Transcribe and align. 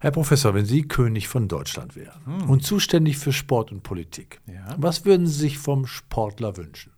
Herr 0.00 0.12
Professor, 0.12 0.54
wenn 0.54 0.64
Sie 0.64 0.82
König 0.82 1.26
von 1.26 1.48
Deutschland 1.48 1.96
wären 1.96 2.24
hm. 2.24 2.50
und 2.50 2.64
zuständig 2.64 3.18
für 3.18 3.32
Sport 3.32 3.72
und 3.72 3.82
Politik, 3.82 4.40
ja. 4.46 4.76
was 4.76 5.04
würden 5.04 5.26
Sie 5.26 5.38
sich 5.38 5.58
vom 5.58 5.86
Sportler 5.86 6.56
wünschen? 6.56 6.92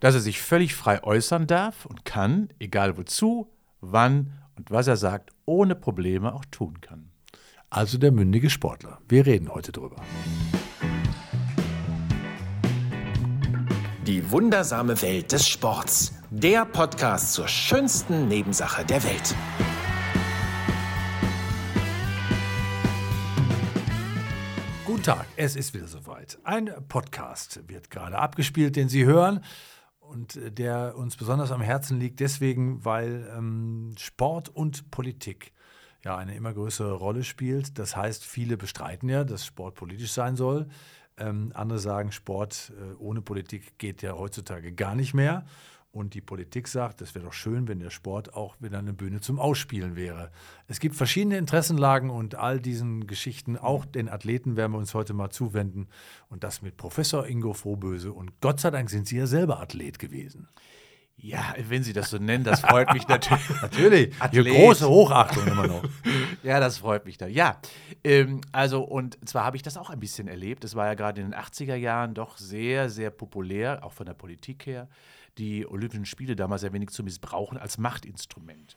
Dass 0.00 0.14
er 0.14 0.20
sich 0.20 0.40
völlig 0.40 0.74
frei 0.74 1.02
äußern 1.04 1.46
darf 1.46 1.86
und 1.86 2.04
kann, 2.04 2.48
egal 2.58 2.96
wozu, 2.98 3.52
wann 3.80 4.32
und 4.56 4.70
was 4.70 4.88
er 4.88 4.96
sagt, 4.96 5.30
ohne 5.44 5.76
Probleme 5.76 6.34
auch 6.34 6.44
tun 6.46 6.80
kann. 6.80 7.10
Also 7.70 7.98
der 7.98 8.10
mündige 8.10 8.50
Sportler. 8.50 8.98
Wir 9.08 9.26
reden 9.26 9.54
heute 9.54 9.70
drüber. 9.70 9.96
Die 14.06 14.30
wundersame 14.30 15.00
Welt 15.02 15.30
des 15.30 15.46
Sports. 15.46 16.12
Der 16.30 16.64
Podcast 16.64 17.32
zur 17.32 17.46
schönsten 17.46 18.26
Nebensache 18.26 18.84
der 18.84 19.02
Welt. 19.04 19.34
Guten 25.04 25.18
Tag, 25.18 25.26
es 25.36 25.54
ist 25.54 25.74
wieder 25.74 25.86
soweit. 25.86 26.38
Ein 26.44 26.70
Podcast 26.88 27.68
wird 27.68 27.90
gerade 27.90 28.18
abgespielt, 28.18 28.74
den 28.74 28.88
Sie 28.88 29.04
hören 29.04 29.44
und 30.00 30.40
der 30.56 30.96
uns 30.96 31.18
besonders 31.18 31.52
am 31.52 31.60
Herzen 31.60 32.00
liegt, 32.00 32.20
deswegen, 32.20 32.82
weil 32.86 33.30
ähm, 33.36 33.94
Sport 33.98 34.48
und 34.48 34.90
Politik 34.90 35.52
ja 36.06 36.16
eine 36.16 36.34
immer 36.34 36.54
größere 36.54 36.94
Rolle 36.94 37.22
spielt. 37.22 37.78
Das 37.78 37.94
heißt, 37.94 38.24
viele 38.24 38.56
bestreiten 38.56 39.10
ja, 39.10 39.24
dass 39.24 39.44
Sport 39.44 39.74
politisch 39.74 40.12
sein 40.12 40.36
soll. 40.36 40.68
Ähm, 41.18 41.52
andere 41.54 41.80
sagen, 41.80 42.10
Sport 42.10 42.72
äh, 42.74 42.94
ohne 42.94 43.20
Politik 43.20 43.76
geht 43.76 44.00
ja 44.00 44.14
heutzutage 44.14 44.72
gar 44.72 44.94
nicht 44.94 45.12
mehr. 45.12 45.44
Und 45.94 46.14
die 46.14 46.20
Politik 46.20 46.66
sagt, 46.66 47.02
es 47.02 47.14
wäre 47.14 47.26
doch 47.26 47.32
schön, 47.32 47.68
wenn 47.68 47.78
der 47.78 47.90
Sport 47.90 48.34
auch 48.34 48.56
wieder 48.58 48.80
eine 48.80 48.92
Bühne 48.92 49.20
zum 49.20 49.38
Ausspielen 49.38 49.94
wäre. 49.94 50.32
Es 50.66 50.80
gibt 50.80 50.96
verschiedene 50.96 51.38
Interessenlagen 51.38 52.10
und 52.10 52.34
all 52.34 52.58
diesen 52.58 53.06
Geschichten, 53.06 53.56
auch 53.56 53.84
den 53.84 54.08
Athleten 54.08 54.56
werden 54.56 54.72
wir 54.72 54.78
uns 54.78 54.92
heute 54.92 55.14
mal 55.14 55.30
zuwenden. 55.30 55.86
Und 56.28 56.42
das 56.42 56.62
mit 56.62 56.76
Professor 56.76 57.28
Ingo 57.28 57.52
Frohböse. 57.52 58.12
Und 58.12 58.40
Gott 58.40 58.58
sei 58.58 58.72
Dank 58.72 58.90
sind 58.90 59.06
Sie 59.06 59.16
ja 59.16 59.28
selber 59.28 59.60
Athlet 59.60 60.00
gewesen. 60.00 60.48
Ja, 61.16 61.54
wenn 61.68 61.84
Sie 61.84 61.92
das 61.92 62.10
so 62.10 62.18
nennen, 62.18 62.42
das 62.42 62.62
freut 62.62 62.92
mich 62.92 63.06
natürlich. 63.08 63.62
natürlich. 63.62 64.20
Athlet. 64.20 64.52
große 64.52 64.88
Hochachtung 64.88 65.46
immer 65.46 65.68
noch. 65.68 65.84
ja, 66.42 66.58
das 66.58 66.78
freut 66.78 67.06
mich 67.06 67.18
da. 67.18 67.28
Ja, 67.28 67.60
ähm, 68.02 68.40
also 68.50 68.82
und 68.82 69.16
zwar 69.28 69.44
habe 69.44 69.56
ich 69.56 69.62
das 69.62 69.76
auch 69.76 69.90
ein 69.90 70.00
bisschen 70.00 70.26
erlebt. 70.26 70.64
Es 70.64 70.74
war 70.74 70.86
ja 70.86 70.94
gerade 70.94 71.20
in 71.20 71.30
den 71.30 71.38
80er 71.38 71.76
Jahren 71.76 72.14
doch 72.14 72.36
sehr, 72.36 72.90
sehr 72.90 73.10
populär, 73.10 73.84
auch 73.84 73.92
von 73.92 74.06
der 74.06 74.14
Politik 74.14 74.66
her, 74.66 74.88
die 75.38 75.66
Olympischen 75.66 76.06
Spiele 76.06 76.36
damals 76.36 76.64
ein 76.64 76.72
wenig 76.72 76.90
zu 76.90 77.02
missbrauchen 77.02 77.58
als 77.58 77.78
Machtinstrument. 77.78 78.76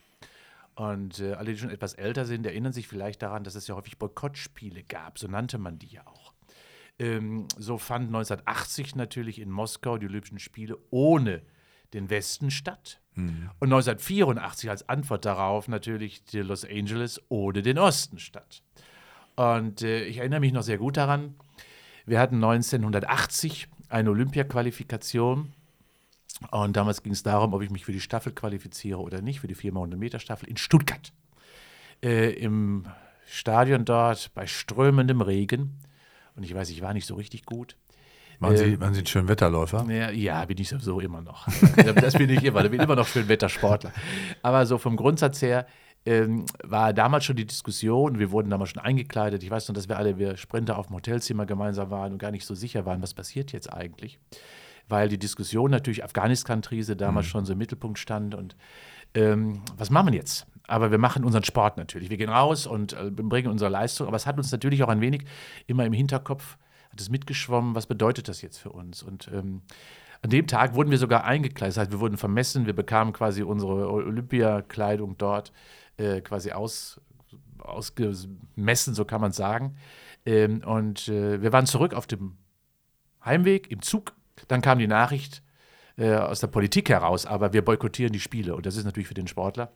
Und 0.75 1.19
äh, 1.19 1.33
alle, 1.33 1.53
die 1.53 1.57
schon 1.57 1.71
etwas 1.71 1.95
älter 1.95 2.25
sind, 2.25 2.45
erinnern 2.45 2.73
sich 2.73 2.87
vielleicht 2.87 3.21
daran, 3.21 3.43
dass 3.43 3.55
es 3.55 3.67
ja 3.67 3.75
häufig 3.75 3.97
Boykottspiele 3.97 4.83
gab. 4.83 5.17
So 5.17 5.27
nannte 5.27 5.57
man 5.57 5.79
die 5.79 5.87
ja 5.87 6.05
auch. 6.05 6.33
Ähm, 6.99 7.47
so 7.57 7.77
fanden 7.77 8.15
1980 8.15 8.95
natürlich 8.95 9.39
in 9.39 9.49
Moskau 9.49 9.97
die 9.97 10.07
Olympischen 10.07 10.39
Spiele 10.39 10.77
ohne 10.89 11.41
den 11.93 12.09
Westen 12.09 12.51
statt. 12.51 12.99
Mhm. 13.15 13.49
Und 13.59 13.73
1984 13.73 14.69
als 14.69 14.87
Antwort 14.87 15.25
darauf 15.25 15.67
natürlich 15.67 16.23
die 16.25 16.39
Los 16.39 16.63
Angeles 16.63 17.21
ohne 17.29 17.61
den 17.61 17.79
Osten 17.79 18.19
statt. 18.19 18.61
Und 19.35 19.81
äh, 19.81 20.05
ich 20.05 20.17
erinnere 20.17 20.39
mich 20.39 20.53
noch 20.53 20.63
sehr 20.63 20.77
gut 20.77 20.97
daran, 20.97 21.35
wir 22.05 22.19
hatten 22.19 22.35
1980 22.35 23.67
eine 23.89 24.11
Olympia-Qualifikation. 24.11 25.53
Und 26.51 26.77
damals 26.77 27.01
ging 27.03 27.13
es 27.13 27.23
darum, 27.23 27.53
ob 27.53 27.61
ich 27.61 27.71
mich 27.71 27.85
für 27.85 27.91
die 27.91 27.99
Staffel 27.99 28.31
qualifiziere 28.31 28.99
oder 28.99 29.21
nicht, 29.21 29.39
für 29.39 29.47
die 29.47 29.55
400 29.55 29.99
Meter 29.99 30.19
Staffel 30.19 30.47
in 30.49 30.57
Stuttgart. 30.57 31.11
Äh, 32.03 32.33
Im 32.33 32.85
Stadion 33.25 33.85
dort 33.85 34.33
bei 34.33 34.45
strömendem 34.45 35.21
Regen. 35.21 35.79
Und 36.35 36.43
ich 36.43 36.53
weiß, 36.53 36.69
ich 36.69 36.81
war 36.81 36.93
nicht 36.93 37.07
so 37.07 37.15
richtig 37.15 37.45
gut. 37.45 37.75
Waren, 38.39 38.55
Sie, 38.55 38.79
waren 38.79 38.93
Sie 38.93 39.01
ein 39.01 39.07
Schönwetterläufer? 39.07 39.85
Ja, 39.89 40.11
ja, 40.11 40.45
bin 40.45 40.59
ich 40.59 40.69
sowieso 40.69 40.99
immer 40.99 41.21
noch. 41.21 41.47
das 41.95 42.13
bin 42.13 42.29
ich 42.29 42.43
immer. 42.43 42.63
Ich 42.63 42.69
bin 42.69 42.79
immer 42.79 42.95
noch 42.95 43.07
Schönwettersportler. 43.07 43.91
Aber 44.43 44.67
so 44.67 44.77
vom 44.77 44.95
Grundsatz 44.95 45.41
her 45.41 45.65
ähm, 46.05 46.45
war 46.63 46.93
damals 46.93 47.25
schon 47.25 47.35
die 47.35 47.47
Diskussion, 47.47 48.19
wir 48.19 48.31
wurden 48.31 48.51
damals 48.51 48.69
schon 48.69 48.81
eingekleidet. 48.81 49.41
Ich 49.41 49.49
weiß 49.49 49.67
noch, 49.67 49.75
dass 49.75 49.89
wir 49.89 49.97
alle, 49.97 50.19
wir 50.19 50.37
Sprinter 50.37 50.77
auf 50.77 50.87
dem 50.87 50.95
Hotelzimmer 50.95 51.47
gemeinsam 51.47 51.89
waren 51.89 52.13
und 52.13 52.19
gar 52.19 52.31
nicht 52.31 52.45
so 52.45 52.53
sicher 52.53 52.85
waren, 52.85 53.01
was 53.01 53.13
passiert 53.13 53.51
jetzt 53.51 53.73
eigentlich. 53.73 54.19
Weil 54.89 55.09
die 55.09 55.17
Diskussion 55.17 55.71
natürlich 55.71 56.03
Afghanistan-Krise 56.03 56.95
damals 56.95 57.27
mhm. 57.27 57.29
schon 57.29 57.45
so 57.45 57.53
im 57.53 57.59
Mittelpunkt 57.59 57.99
stand 57.99 58.35
und 58.35 58.55
ähm, 59.13 59.61
was 59.77 59.89
machen 59.89 60.07
wir 60.07 60.15
jetzt? 60.15 60.45
Aber 60.67 60.91
wir 60.91 60.97
machen 60.97 61.23
unseren 61.23 61.43
Sport 61.43 61.77
natürlich. 61.77 62.09
Wir 62.09 62.17
gehen 62.17 62.29
raus 62.29 62.67
und 62.67 62.93
äh, 62.93 63.09
bringen 63.09 63.49
unsere 63.49 63.71
Leistung. 63.71 64.07
Aber 64.07 64.17
es 64.17 64.27
hat 64.27 64.37
uns 64.37 64.51
natürlich 64.51 64.83
auch 64.83 64.89
ein 64.89 65.01
wenig 65.01 65.23
immer 65.65 65.85
im 65.85 65.93
Hinterkopf, 65.93 66.57
hat 66.91 66.99
es 66.99 67.09
mitgeschwommen, 67.09 67.73
was 67.73 67.87
bedeutet 67.87 68.27
das 68.27 68.41
jetzt 68.41 68.57
für 68.57 68.71
uns? 68.71 69.01
Und 69.01 69.29
ähm, 69.33 69.61
an 70.21 70.29
dem 70.29 70.47
Tag 70.47 70.75
wurden 70.75 70.91
wir 70.91 70.97
sogar 70.97 71.23
eingekleidet, 71.23 71.77
das 71.77 71.81
heißt, 71.81 71.91
wir 71.91 71.99
wurden 71.99 72.17
vermessen, 72.17 72.65
wir 72.65 72.73
bekamen 72.73 73.13
quasi 73.13 73.43
unsere 73.43 73.89
Olympiakleidung 73.91 75.17
dort 75.17 75.53
äh, 75.97 76.21
quasi 76.21 76.51
aus, 76.51 76.99
ausgemessen, 77.59 78.93
so 78.93 79.05
kann 79.05 79.21
man 79.21 79.31
sagen. 79.31 79.75
Ähm, 80.25 80.63
und 80.65 81.07
äh, 81.07 81.41
wir 81.41 81.53
waren 81.53 81.65
zurück 81.65 81.93
auf 81.93 82.07
dem 82.07 82.37
Heimweg 83.23 83.71
im 83.71 83.81
Zug. 83.81 84.13
Dann 84.47 84.61
kam 84.61 84.79
die 84.79 84.87
Nachricht 84.87 85.41
äh, 85.97 86.15
aus 86.15 86.39
der 86.39 86.47
Politik 86.47 86.89
heraus, 86.89 87.25
aber 87.25 87.53
wir 87.53 87.63
boykottieren 87.63 88.13
die 88.13 88.19
Spiele. 88.19 88.55
Und 88.55 88.65
das 88.65 88.75
ist 88.75 88.85
natürlich 88.85 89.07
für 89.07 89.13
den 89.13 89.27
Sportler 89.27 89.71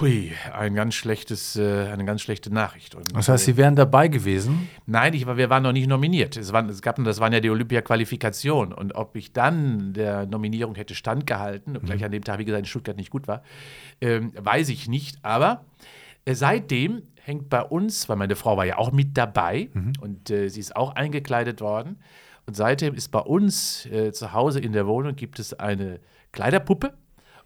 Pui, 0.00 0.32
ein 0.54 0.74
ganz 0.74 0.94
schlechtes, 0.94 1.56
äh, 1.56 1.88
eine 1.92 2.06
ganz 2.06 2.22
schlechte 2.22 2.50
Nachricht. 2.50 2.94
Und, 2.94 3.14
das 3.14 3.28
heißt, 3.28 3.44
Sie 3.44 3.58
wären 3.58 3.76
dabei 3.76 4.08
gewesen? 4.08 4.70
Nein, 4.86 5.12
ich, 5.12 5.26
wir 5.26 5.50
waren 5.50 5.62
noch 5.62 5.72
nicht 5.72 5.88
nominiert. 5.88 6.38
Es 6.38 6.54
waren, 6.54 6.70
es 6.70 6.80
gab, 6.80 6.96
das 7.04 7.20
waren 7.20 7.34
ja 7.34 7.40
die 7.40 7.50
Olympia-Qualifikationen. 7.50 8.72
Und 8.72 8.94
ob 8.94 9.14
ich 9.14 9.34
dann 9.34 9.92
der 9.92 10.24
Nominierung 10.24 10.74
hätte 10.74 10.94
standgehalten, 10.94 11.74
mhm. 11.74 11.80
gleich 11.80 12.02
an 12.02 12.12
dem 12.12 12.24
Tag, 12.24 12.38
wie 12.38 12.46
gesagt, 12.46 12.60
in 12.60 12.66
Stuttgart 12.66 12.96
nicht 12.96 13.10
gut 13.10 13.28
war, 13.28 13.42
ähm, 14.00 14.32
weiß 14.36 14.70
ich 14.70 14.88
nicht. 14.88 15.18
Aber 15.22 15.66
äh, 16.24 16.34
seitdem 16.34 17.02
hängt 17.20 17.50
bei 17.50 17.62
uns, 17.62 18.08
weil 18.08 18.16
meine 18.16 18.36
Frau 18.36 18.56
war 18.56 18.64
ja 18.64 18.78
auch 18.78 18.92
mit 18.92 19.18
dabei 19.18 19.68
mhm. 19.74 19.92
und 20.00 20.30
äh, 20.30 20.48
sie 20.48 20.60
ist 20.60 20.76
auch 20.76 20.94
eingekleidet 20.94 21.60
worden. 21.60 21.98
Und 22.50 22.56
seitdem 22.56 22.94
ist 22.94 23.12
bei 23.12 23.20
uns 23.20 23.86
äh, 23.86 24.10
zu 24.10 24.32
Hause 24.32 24.58
in 24.58 24.72
der 24.72 24.88
Wohnung 24.88 25.14
gibt 25.14 25.38
es 25.38 25.54
eine 25.54 26.00
Kleiderpuppe 26.32 26.94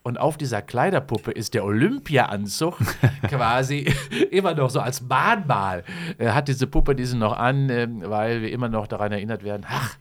und 0.02 0.18
auf 0.18 0.38
dieser 0.38 0.62
Kleiderpuppe 0.62 1.30
ist 1.30 1.52
der 1.52 1.66
Olympiaanzug 1.66 2.78
quasi 3.28 3.86
immer 4.30 4.54
noch 4.54 4.70
so 4.70 4.80
als 4.80 5.02
Mahnmal. 5.02 5.84
Hat 6.18 6.48
diese 6.48 6.66
Puppe 6.66 6.96
diesen 6.96 7.18
noch 7.18 7.36
an, 7.36 7.68
ähm, 7.68 8.02
weil 8.06 8.40
wir 8.40 8.50
immer 8.50 8.70
noch 8.70 8.86
daran 8.86 9.12
erinnert 9.12 9.44
werden, 9.44 9.66
ach, 9.68 9.98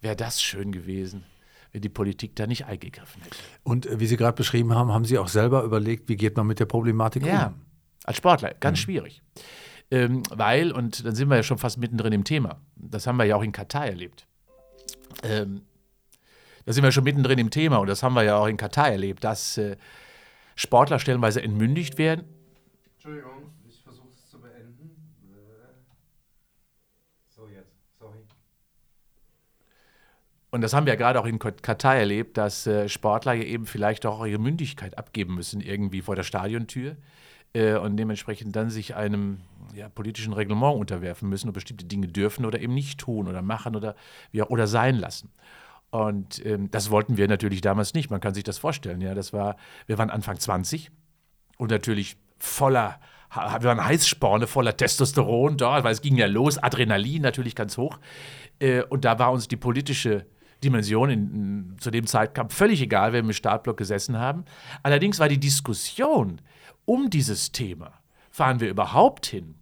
wäre 0.00 0.16
das 0.16 0.40
schön 0.40 0.72
gewesen 0.72 1.26
wenn 1.72 1.82
die 1.82 1.90
Politik 1.90 2.34
da 2.36 2.46
nicht 2.46 2.64
eingegriffen 2.64 3.20
hätte. 3.20 3.36
Und 3.62 3.84
äh, 3.84 4.00
wie 4.00 4.06
Sie 4.06 4.16
gerade 4.16 4.36
beschrieben 4.36 4.74
haben, 4.74 4.90
haben 4.90 5.04
Sie 5.04 5.18
auch 5.18 5.28
selber 5.28 5.64
überlegt, 5.64 6.08
wie 6.08 6.16
geht 6.16 6.34
man 6.34 6.46
mit 6.46 6.60
der 6.60 6.64
Problematik 6.64 7.24
um? 7.24 7.28
Ja, 7.28 7.52
als 8.04 8.16
Sportler, 8.16 8.54
ganz 8.54 8.78
mhm. 8.78 8.82
schwierig. 8.82 9.22
Ähm, 9.90 10.22
weil, 10.30 10.72
und 10.72 11.04
dann 11.04 11.14
sind 11.14 11.28
wir 11.28 11.36
ja 11.36 11.42
schon 11.42 11.58
fast 11.58 11.76
mittendrin 11.76 12.14
im 12.14 12.24
Thema, 12.24 12.62
das 12.76 13.06
haben 13.06 13.18
wir 13.18 13.24
ja 13.24 13.36
auch 13.36 13.42
in 13.42 13.52
Katar 13.52 13.84
erlebt. 13.84 14.26
Ähm, 15.22 15.62
da 16.64 16.72
sind 16.72 16.82
wir 16.82 16.92
schon 16.92 17.04
mittendrin 17.04 17.38
im 17.38 17.50
Thema 17.50 17.76
und 17.76 17.86
das 17.86 18.02
haben 18.02 18.14
wir 18.14 18.24
ja 18.24 18.36
auch 18.36 18.46
in 18.46 18.56
Katar 18.56 18.90
erlebt, 18.90 19.22
dass 19.24 19.56
äh, 19.56 19.76
Sportler 20.56 20.98
stellenweise 20.98 21.42
entmündigt 21.42 21.96
werden. 21.96 22.24
Entschuldigung, 22.94 23.52
ich 23.68 23.80
versuche 23.82 24.08
es 24.12 24.28
zu 24.28 24.40
beenden. 24.40 24.90
Äh, 25.30 25.74
so 27.28 27.46
jetzt, 27.46 27.76
sorry. 27.98 28.18
Und 30.50 30.60
das 30.62 30.74
haben 30.74 30.86
wir 30.86 30.94
ja 30.94 30.98
gerade 30.98 31.20
auch 31.20 31.26
in 31.26 31.38
Katar 31.38 31.96
erlebt, 31.96 32.36
dass 32.36 32.66
äh, 32.66 32.88
Sportler 32.88 33.34
ja 33.34 33.44
eben 33.44 33.66
vielleicht 33.66 34.04
auch 34.06 34.26
ihre 34.26 34.40
Mündigkeit 34.40 34.98
abgeben 34.98 35.36
müssen, 35.36 35.60
irgendwie 35.60 36.02
vor 36.02 36.16
der 36.16 36.24
Stadiontür 36.24 36.96
äh, 37.52 37.76
und 37.76 37.96
dementsprechend 37.96 38.54
dann 38.56 38.70
sich 38.70 38.94
einem 38.96 39.40
ja, 39.74 39.88
politischen 39.88 40.32
Reglement 40.32 40.76
unterwerfen 40.76 41.28
müssen 41.28 41.48
und 41.48 41.52
bestimmte 41.52 41.84
Dinge 41.84 42.08
dürfen 42.08 42.44
oder 42.44 42.60
eben 42.60 42.74
nicht 42.74 42.98
tun 42.98 43.28
oder 43.28 43.42
machen 43.42 43.76
oder, 43.76 43.94
ja, 44.32 44.46
oder 44.48 44.66
sein 44.66 44.96
lassen. 44.96 45.30
Und 45.90 46.44
ähm, 46.44 46.70
das 46.70 46.90
wollten 46.90 47.16
wir 47.16 47.28
natürlich 47.28 47.60
damals 47.60 47.94
nicht. 47.94 48.10
Man 48.10 48.20
kann 48.20 48.34
sich 48.34 48.44
das 48.44 48.58
vorstellen. 48.58 49.00
Ja, 49.00 49.14
das 49.14 49.32
war, 49.32 49.56
wir 49.86 49.98
waren 49.98 50.10
Anfang 50.10 50.38
20 50.38 50.90
und 51.58 51.70
natürlich 51.70 52.16
voller, 52.38 53.00
wir 53.34 53.64
waren 53.64 53.84
Heißsporne, 53.84 54.46
voller 54.46 54.76
Testosteron 54.76 55.56
dort, 55.56 55.84
weil 55.84 55.92
es 55.92 56.02
ging 56.02 56.16
ja 56.16 56.26
los, 56.26 56.58
Adrenalin 56.58 57.22
natürlich 57.22 57.54
ganz 57.54 57.76
hoch. 57.76 57.98
Äh, 58.58 58.82
und 58.82 59.04
da 59.04 59.18
war 59.18 59.32
uns 59.32 59.48
die 59.48 59.56
politische 59.56 60.26
Dimension 60.66 61.10
in, 61.10 61.76
zu 61.78 61.90
dem 61.90 62.06
Zeitpunkt 62.06 62.52
völlig 62.52 62.82
egal, 62.82 63.12
wir 63.12 63.20
im 63.20 63.32
Startblock 63.32 63.76
gesessen 63.76 64.18
haben. 64.18 64.44
Allerdings 64.82 65.18
war 65.18 65.28
die 65.28 65.40
Diskussion 65.40 66.40
um 66.84 67.10
dieses 67.10 67.52
Thema, 67.52 67.92
fahren 68.30 68.60
wir 68.60 68.68
überhaupt 68.68 69.26
hin, 69.26 69.54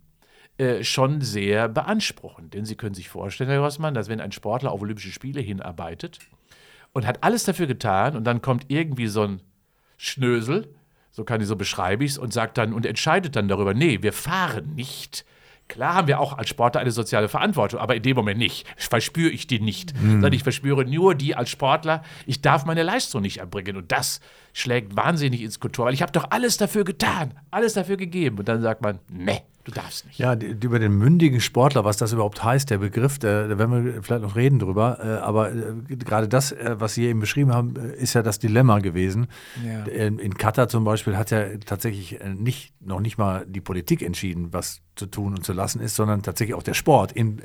äh, 0.58 0.84
schon 0.84 1.20
sehr 1.20 1.68
beanspruchend. 1.68 2.54
Denn 2.54 2.64
Sie 2.64 2.76
können 2.76 2.94
sich 2.94 3.08
vorstellen, 3.08 3.50
Herr 3.50 3.60
Rossmann, 3.60 3.94
dass 3.94 4.08
wenn 4.08 4.20
ein 4.20 4.32
Sportler 4.32 4.70
auf 4.72 4.82
Olympische 4.82 5.10
Spiele 5.10 5.40
hinarbeitet 5.40 6.18
und 6.92 7.06
hat 7.06 7.24
alles 7.24 7.44
dafür 7.44 7.66
getan 7.66 8.16
und 8.16 8.24
dann 8.24 8.40
kommt 8.40 8.66
irgendwie 8.68 9.08
so 9.08 9.22
ein 9.22 9.40
Schnösel, 9.96 10.74
So 11.10 11.24
kann 11.24 11.40
ich, 11.40 11.46
so 11.46 11.56
beschreibe 11.56 12.04
ich 12.04 12.12
es 12.12 12.18
und 12.18 12.32
sagt 12.32 12.58
dann 12.58 12.72
und 12.72 12.86
entscheidet 12.86 13.36
dann 13.36 13.48
darüber, 13.48 13.72
nee, 13.72 14.02
wir 14.02 14.12
fahren 14.12 14.74
nicht. 14.74 15.24
Klar 15.68 15.94
haben 15.94 16.08
wir 16.08 16.20
auch 16.20 16.36
als 16.36 16.48
Sportler 16.48 16.82
eine 16.82 16.90
soziale 16.90 17.28
Verantwortung, 17.28 17.80
aber 17.80 17.96
in 17.96 18.02
dem 18.02 18.16
Moment 18.16 18.38
nicht. 18.38 18.66
Verspüre 18.76 19.30
ich 19.30 19.46
die 19.46 19.60
nicht. 19.60 19.94
Mhm. 19.94 20.12
Sondern 20.12 20.32
ich 20.32 20.42
verspüre 20.42 20.84
nur 20.84 21.14
die 21.14 21.34
als 21.34 21.50
Sportler, 21.50 22.02
ich 22.26 22.42
darf 22.42 22.66
meine 22.66 22.82
Leistung 22.82 23.22
nicht 23.22 23.38
erbringen. 23.38 23.76
Und 23.76 23.90
das 23.90 24.20
schlägt 24.52 24.96
wahnsinnig 24.96 25.42
ins 25.42 25.60
Kultur, 25.60 25.86
weil 25.86 25.94
ich 25.94 26.02
habe 26.02 26.12
doch 26.12 26.30
alles 26.30 26.58
dafür 26.58 26.84
getan, 26.84 27.34
alles 27.50 27.72
dafür 27.72 27.96
gegeben. 27.96 28.38
Und 28.38 28.48
dann 28.48 28.60
sagt 28.60 28.82
man, 28.82 28.98
nee. 29.08 29.42
Du 29.64 29.72
darfst 29.72 30.04
nicht. 30.04 30.18
Ja, 30.18 30.34
über 30.34 30.78
den 30.78 30.92
mündigen 30.92 31.40
Sportler, 31.40 31.86
was 31.86 31.96
das 31.96 32.12
überhaupt 32.12 32.44
heißt, 32.44 32.68
der 32.68 32.78
Begriff, 32.78 33.18
da, 33.18 33.48
werden 33.58 33.84
wir 33.84 34.02
vielleicht 34.02 34.22
noch 34.22 34.36
reden 34.36 34.58
drüber. 34.58 34.98
Äh, 35.02 35.24
aber 35.24 35.52
äh, 35.52 35.96
gerade 35.96 36.28
das, 36.28 36.52
äh, 36.52 36.76
was 36.78 36.92
Sie 36.92 37.04
eben 37.04 37.20
beschrieben 37.20 37.54
haben, 37.54 37.74
ist 37.76 38.12
ja 38.12 38.22
das 38.22 38.38
Dilemma 38.38 38.80
gewesen. 38.80 39.26
Ja. 39.64 39.84
In, 39.84 40.18
in, 40.18 40.34
Katar 40.34 40.68
zum 40.68 40.84
Beispiel 40.84 41.16
hat 41.16 41.30
ja 41.30 41.56
tatsächlich 41.64 42.18
nicht, 42.36 42.74
noch 42.82 43.00
nicht 43.00 43.16
mal 43.16 43.46
die 43.48 43.62
Politik 43.62 44.02
entschieden, 44.02 44.52
was 44.52 44.82
zu 44.96 45.06
tun 45.06 45.34
und 45.34 45.44
zu 45.44 45.54
lassen 45.54 45.80
ist, 45.80 45.96
sondern 45.96 46.22
tatsächlich 46.22 46.54
auch 46.54 46.62
der 46.62 46.74
Sport 46.74 47.12
in 47.12 47.40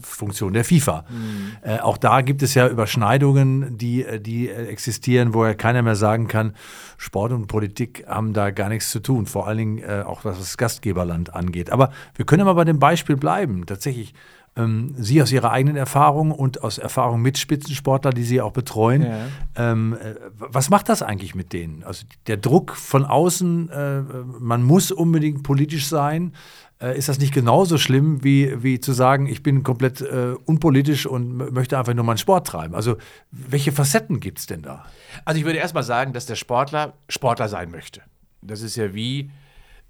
Funktion 0.00 0.52
der 0.52 0.64
FIFA. 0.64 1.04
Mhm. 1.08 1.78
auch 1.80 1.96
da 1.96 2.22
gibt 2.22 2.42
es 2.42 2.54
ja 2.54 2.66
Überschneidungen, 2.66 3.78
die, 3.78 4.04
die 4.20 4.48
existieren, 4.48 5.32
wo 5.32 5.44
ja 5.44 5.54
keiner 5.54 5.82
mehr 5.82 5.94
sagen 5.94 6.26
kann, 6.26 6.54
Sport 6.96 7.30
und 7.30 7.46
Politik 7.46 8.04
haben 8.08 8.32
da 8.32 8.50
gar 8.50 8.68
nichts 8.68 8.90
zu 8.90 8.98
tun, 8.98 9.26
vor 9.26 9.46
allen 9.46 9.58
Dingen 9.58 9.90
auch 10.04 10.24
was 10.24 10.38
das 10.38 10.56
Gastgeberland 10.56 11.34
angeht 11.34 11.57
angeht. 11.58 11.70
Aber 11.70 11.90
wir 12.14 12.24
können 12.24 12.44
mal 12.44 12.54
bei 12.54 12.64
dem 12.64 12.78
Beispiel 12.78 13.16
bleiben. 13.16 13.66
Tatsächlich, 13.66 14.14
ähm, 14.56 14.94
Sie 14.96 15.20
aus 15.22 15.32
Ihrer 15.32 15.50
eigenen 15.50 15.76
Erfahrung 15.76 16.30
und 16.30 16.62
aus 16.62 16.78
Erfahrung 16.78 17.20
mit 17.22 17.38
Spitzensportlern, 17.38 18.14
die 18.14 18.24
Sie 18.24 18.40
auch 18.40 18.52
betreuen, 18.52 19.02
ja. 19.02 19.18
ähm, 19.56 19.94
äh, 19.94 20.14
was 20.36 20.70
macht 20.70 20.88
das 20.88 21.02
eigentlich 21.02 21.34
mit 21.34 21.52
denen? 21.52 21.84
Also 21.84 22.06
der 22.26 22.36
Druck 22.36 22.74
von 22.74 23.04
außen, 23.04 23.70
äh, 23.70 24.00
man 24.40 24.62
muss 24.62 24.90
unbedingt 24.90 25.42
politisch 25.42 25.86
sein. 25.86 26.32
Äh, 26.80 26.96
ist 26.96 27.08
das 27.08 27.18
nicht 27.18 27.34
genauso 27.34 27.76
schlimm, 27.76 28.22
wie, 28.22 28.62
wie 28.62 28.80
zu 28.80 28.92
sagen, 28.92 29.26
ich 29.26 29.42
bin 29.42 29.64
komplett 29.64 30.00
äh, 30.00 30.34
unpolitisch 30.44 31.06
und 31.06 31.52
möchte 31.52 31.76
einfach 31.76 31.94
nur 31.94 32.04
meinen 32.04 32.18
Sport 32.18 32.46
treiben? 32.46 32.74
Also, 32.74 32.96
welche 33.32 33.72
Facetten 33.72 34.20
gibt 34.20 34.38
es 34.38 34.46
denn 34.46 34.62
da? 34.62 34.84
Also, 35.24 35.40
ich 35.40 35.44
würde 35.44 35.58
erst 35.58 35.74
mal 35.74 35.82
sagen, 35.82 36.12
dass 36.12 36.26
der 36.26 36.36
Sportler 36.36 36.94
Sportler 37.08 37.48
sein 37.48 37.72
möchte. 37.72 38.02
Das 38.42 38.62
ist 38.62 38.76
ja 38.76 38.94
wie 38.94 39.30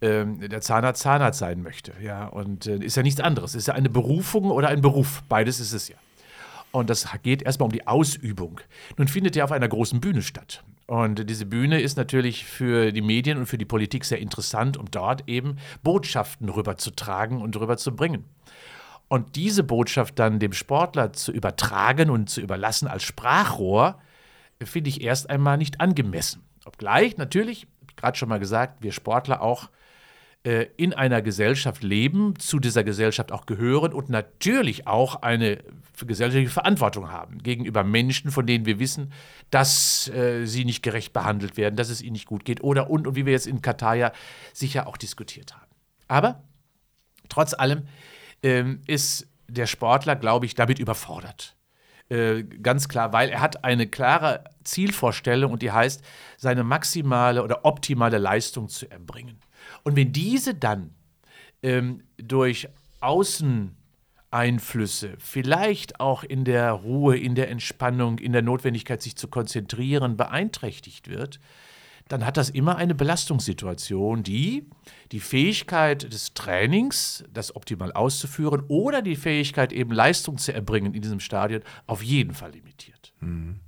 ähm, 0.00 0.40
der 0.40 0.60
Zahnarzt 0.60 1.02
Zahnarzt 1.02 1.38
sein 1.38 1.62
möchte. 1.62 1.92
Ja, 2.00 2.26
und 2.26 2.66
äh, 2.66 2.76
ist 2.76 2.96
ja 2.96 3.02
nichts 3.02 3.20
anderes. 3.20 3.54
Ist 3.54 3.68
ja 3.68 3.74
eine 3.74 3.90
Berufung 3.90 4.50
oder 4.50 4.68
ein 4.68 4.80
Beruf. 4.80 5.22
Beides 5.28 5.60
ist 5.60 5.72
es 5.72 5.88
ja. 5.88 5.96
Und 6.70 6.90
das 6.90 7.08
geht 7.22 7.42
erstmal 7.42 7.66
um 7.66 7.72
die 7.72 7.86
Ausübung. 7.86 8.60
Nun 8.96 9.08
findet 9.08 9.36
er 9.36 9.44
auf 9.44 9.52
einer 9.52 9.68
großen 9.68 10.00
Bühne 10.00 10.22
statt. 10.22 10.62
Und 10.86 11.28
diese 11.28 11.46
Bühne 11.46 11.80
ist 11.80 11.96
natürlich 11.96 12.44
für 12.44 12.92
die 12.92 13.02
Medien 13.02 13.38
und 13.38 13.46
für 13.46 13.58
die 13.58 13.64
Politik 13.64 14.04
sehr 14.04 14.20
interessant, 14.20 14.76
um 14.76 14.90
dort 14.90 15.28
eben 15.28 15.56
Botschaften 15.82 16.48
rüberzutragen 16.48 17.42
und 17.42 17.58
rüberzubringen. 17.58 18.24
Und 19.08 19.36
diese 19.36 19.64
Botschaft 19.64 20.18
dann 20.18 20.38
dem 20.38 20.52
Sportler 20.52 21.12
zu 21.12 21.32
übertragen 21.32 22.10
und 22.10 22.28
zu 22.28 22.40
überlassen 22.40 22.88
als 22.88 23.02
Sprachrohr, 23.02 24.00
finde 24.62 24.90
ich 24.90 25.02
erst 25.02 25.30
einmal 25.30 25.56
nicht 25.56 25.80
angemessen. 25.80 26.42
Obgleich 26.64 27.16
natürlich, 27.16 27.66
gerade 27.96 28.18
schon 28.18 28.28
mal 28.28 28.40
gesagt, 28.40 28.82
wir 28.82 28.92
Sportler 28.92 29.40
auch 29.40 29.70
in 30.44 30.94
einer 30.94 31.20
Gesellschaft 31.20 31.82
leben, 31.82 32.38
zu 32.38 32.58
dieser 32.58 32.82
Gesellschaft 32.82 33.32
auch 33.32 33.44
gehören 33.44 33.93
und 33.93 34.08
natürlich 34.08 34.87
auch 34.87 35.20
eine 35.20 35.58
gesellschaftliche 36.06 36.50
Verantwortung 36.50 37.11
haben 37.11 37.38
gegenüber 37.43 37.85
Menschen, 37.85 38.31
von 38.31 38.46
denen 38.46 38.64
wir 38.64 38.79
wissen, 38.79 39.12
dass 39.50 40.08
äh, 40.08 40.46
sie 40.46 40.64
nicht 40.64 40.82
gerecht 40.82 41.12
behandelt 41.12 41.56
werden, 41.56 41.76
dass 41.76 41.90
es 41.90 42.00
ihnen 42.02 42.12
nicht 42.12 42.26
gut 42.26 42.44
geht 42.44 42.62
oder 42.62 42.88
und, 42.88 43.06
und 43.06 43.17
wie 43.17 43.26
wir 43.26 43.32
jetzt 43.32 43.46
in 43.46 43.62
Katar 43.62 43.94
ja 43.94 44.12
sicher 44.52 44.87
auch 44.87 44.96
diskutiert 44.96 45.55
haben. 45.55 45.67
Aber 46.06 46.43
trotz 47.29 47.52
allem 47.52 47.88
ähm, 48.43 48.81
ist 48.87 49.29
der 49.49 49.67
Sportler, 49.67 50.17
glaube 50.17 50.46
ich, 50.46 50.55
damit 50.55 50.79
überfordert. 50.79 51.56
Äh, 52.11 52.44
ganz 52.44 52.88
klar, 52.88 53.12
weil 53.12 53.29
er 53.29 53.40
hat 53.40 53.64
eine 53.64 53.87
klare 53.87 54.44
Zielvorstellung 54.64 55.52
und 55.52 55.62
die 55.62 55.73
heißt, 55.73 56.02
seine 56.37 56.64
maximale 56.64 57.43
oder 57.43 57.64
optimale 57.64 58.19
Leistung 58.19 58.69
zu 58.69 58.90
erbringen. 58.90 59.40
Und 59.88 59.96
wenn 59.96 60.12
diese 60.12 60.55
dann 60.55 60.90
ähm, 61.62 62.02
durch 62.19 62.69
Außeneinflüsse, 63.00 65.14
vielleicht 65.19 65.99
auch 65.99 66.25
in 66.25 66.44
der 66.44 66.73
Ruhe, 66.73 67.17
in 67.17 67.35
der 67.35 67.49
Entspannung, 67.49 68.19
in 68.19 68.32
der 68.32 68.43
Notwendigkeit, 68.43 69.00
sich 69.00 69.17
zu 69.17 69.29
konzentrieren, 69.29 70.19
beeinträchtigt 70.19 71.08
wird, 71.08 71.40
dann 72.06 72.26
hat 72.26 72.37
das 72.37 72.50
immer 72.50 72.76
eine 72.76 72.94
Belastungssituation, 72.94 74.23
die 74.23 74.69
die 75.11 75.20
Fähigkeit 75.20 76.12
des 76.12 76.35
Trainings, 76.35 77.25
das 77.32 77.56
optimal 77.56 77.93
auszuführen, 77.93 78.64
oder 78.69 79.00
die 79.00 79.17
Fähigkeit, 79.17 79.73
eben 79.73 79.93
Leistung 79.93 80.37
zu 80.37 80.52
erbringen 80.52 80.93
in 80.93 81.00
diesem 81.00 81.20
Stadion, 81.20 81.62
auf 81.87 82.02
jeden 82.02 82.35
Fall 82.35 82.50
limitiert. 82.50 83.14
Mhm. 83.20 83.61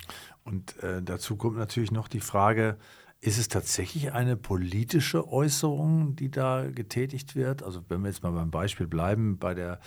Und 0.45 0.83
äh, 0.83 1.03
dazu 1.03 1.37
kommt 1.37 1.57
natürlich 1.57 1.93
noch 1.93 2.09
die 2.09 2.21
Frage, 2.21 2.77
ist 3.23 3.39
es 3.39 3.49
tatsächlich 3.49 4.13
eine 4.13 4.37
politische 4.37 5.29
Äußerung, 5.29 6.17
die 6.17 6.31
da 6.31 6.65
getätigt 6.71 7.37
wird? 7.37 7.63
Also 7.63 7.83
wenn 7.89 8.01
wir 8.01 8.09
jetzt 8.09 8.23
mal 8.23 8.33
beim 8.33 8.51
Beispiel 8.51 8.87
bleiben, 8.87 9.39
bei 9.39 9.53
der 9.53 9.79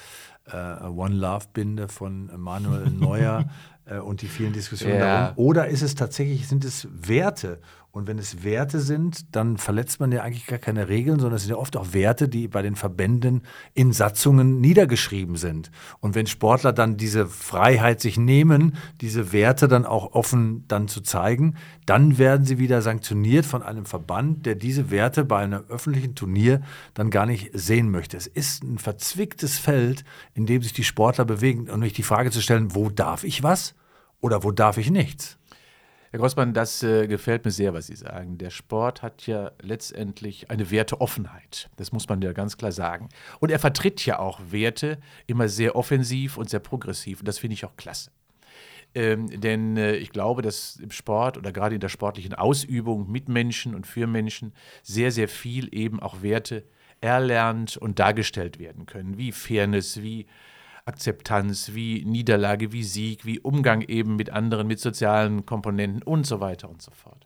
äh, 0.45 0.83
One 0.83 1.15
Love 1.15 1.47
Binde 1.51 1.87
von 1.87 2.29
Manuel 2.39 2.89
Neuer 2.91 3.49
äh, 3.85 3.97
und 3.97 4.21
die 4.21 4.27
vielen 4.27 4.53
Diskussionen 4.53 4.99
ja. 4.99 4.99
darum. 4.99 5.37
Oder 5.37 5.67
ist 5.67 5.81
es 5.81 5.95
tatsächlich, 5.95 6.47
sind 6.47 6.63
es 6.63 6.87
Werte 6.91 7.59
und 7.93 8.07
wenn 8.07 8.17
es 8.17 8.43
Werte 8.43 8.79
sind, 8.79 9.35
dann 9.35 9.57
verletzt 9.57 9.99
man 9.99 10.11
ja 10.11 10.23
eigentlich 10.23 10.47
gar 10.47 10.57
keine 10.57 10.89
Regeln, 10.89 11.19
sondern 11.19 11.35
es 11.35 11.43
sind 11.43 11.51
ja 11.51 11.57
oft 11.57 11.77
auch 11.77 11.93
Werte, 11.93 12.27
die 12.27 12.47
bei 12.47 12.63
den 12.63 12.75
Verbänden 12.75 13.43
in 13.75 13.93
Satzungen 13.93 14.59
niedergeschrieben 14.59 15.35
sind. 15.35 15.69
Und 15.99 16.15
wenn 16.15 16.25
Sportler 16.25 16.73
dann 16.73 16.97
diese 16.97 17.27
Freiheit 17.27 18.01
sich 18.01 18.17
nehmen, 18.17 18.75
diese 18.99 19.31
Werte 19.31 19.67
dann 19.67 19.85
auch 19.85 20.13
offen 20.13 20.65
dann 20.67 20.87
zu 20.87 21.01
zeigen, 21.01 21.53
dann 21.85 22.17
werden 22.17 22.47
sie 22.47 22.57
wieder 22.57 22.81
sanktioniert 22.81 23.45
von 23.45 23.61
einem 23.61 23.85
Verband, 23.85 24.47
der 24.47 24.55
diese 24.55 24.89
Werte 24.89 25.23
bei 25.23 25.43
einem 25.43 25.63
öffentlichen 25.69 26.15
Turnier 26.15 26.61
dann 26.95 27.11
gar 27.11 27.27
nicht 27.27 27.51
sehen 27.53 27.91
möchte. 27.91 28.17
Es 28.17 28.25
ist 28.25 28.63
ein 28.63 28.79
verzwicktes 28.79 29.59
Feld, 29.59 30.03
in 30.33 30.47
dem 30.47 30.63
sich 30.63 30.73
die 30.73 30.83
Sportler 30.83 31.25
bewegen 31.25 31.69
und 31.69 31.81
nicht 31.81 31.99
die 31.99 32.03
Frage 32.03 32.31
zu 32.31 32.41
stellen, 32.41 32.73
wo 32.73 32.89
darf 32.89 33.23
ich 33.23 33.43
was 33.43 33.75
oder 34.19 34.43
wo 34.43 34.51
darf 34.51 34.79
ich 34.79 34.89
nichts? 34.89 35.37
Herr 36.13 36.19
Grossmann, 36.19 36.53
das 36.53 36.83
äh, 36.83 37.07
gefällt 37.07 37.43
mir 37.43 37.49
sehr, 37.49 37.73
was 37.73 37.87
Sie 37.87 37.95
sagen. 37.95 38.37
Der 38.37 38.51
Sport 38.51 39.01
hat 39.01 39.25
ja 39.25 39.51
letztendlich 39.59 40.51
eine 40.51 40.69
Werteoffenheit. 40.69 41.71
Das 41.77 41.91
muss 41.91 42.07
man 42.07 42.21
ja 42.21 42.33
ganz 42.33 42.55
klar 42.55 42.71
sagen. 42.71 43.09
Und 43.39 43.49
er 43.49 43.57
vertritt 43.57 44.05
ja 44.05 44.19
auch 44.19 44.39
Werte 44.51 44.99
immer 45.25 45.49
sehr 45.49 45.75
offensiv 45.75 46.37
und 46.37 46.51
sehr 46.51 46.59
progressiv. 46.59 47.21
Und 47.21 47.27
das 47.27 47.39
finde 47.39 47.55
ich 47.55 47.65
auch 47.65 47.75
klasse. 47.77 48.11
Ähm, 48.93 49.41
denn 49.41 49.75
äh, 49.75 49.95
ich 49.95 50.11
glaube, 50.11 50.43
dass 50.43 50.75
im 50.75 50.91
Sport 50.91 51.35
oder 51.35 51.51
gerade 51.51 51.73
in 51.73 51.81
der 51.81 51.89
sportlichen 51.89 52.35
Ausübung 52.35 53.11
mit 53.11 53.27
Menschen 53.27 53.73
und 53.73 53.87
für 53.87 54.05
Menschen 54.05 54.53
sehr, 54.83 55.11
sehr 55.11 55.27
viel 55.27 55.75
eben 55.75 55.99
auch 55.99 56.21
Werte 56.21 56.63
erlernt 57.01 57.75
und 57.75 57.97
dargestellt 57.97 58.59
werden 58.59 58.85
können, 58.85 59.17
wie 59.17 59.31
Fairness, 59.31 60.03
wie 60.03 60.27
Akzeptanz, 60.85 61.73
wie 61.73 62.03
Niederlage, 62.05 62.71
wie 62.71 62.83
Sieg, 62.83 63.25
wie 63.25 63.39
Umgang 63.39 63.81
eben 63.81 64.15
mit 64.15 64.31
anderen, 64.31 64.67
mit 64.67 64.79
sozialen 64.79 65.45
Komponenten 65.45 66.03
und 66.03 66.25
so 66.25 66.39
weiter 66.39 66.69
und 66.69 66.81
so 66.81 66.91
fort. 66.91 67.25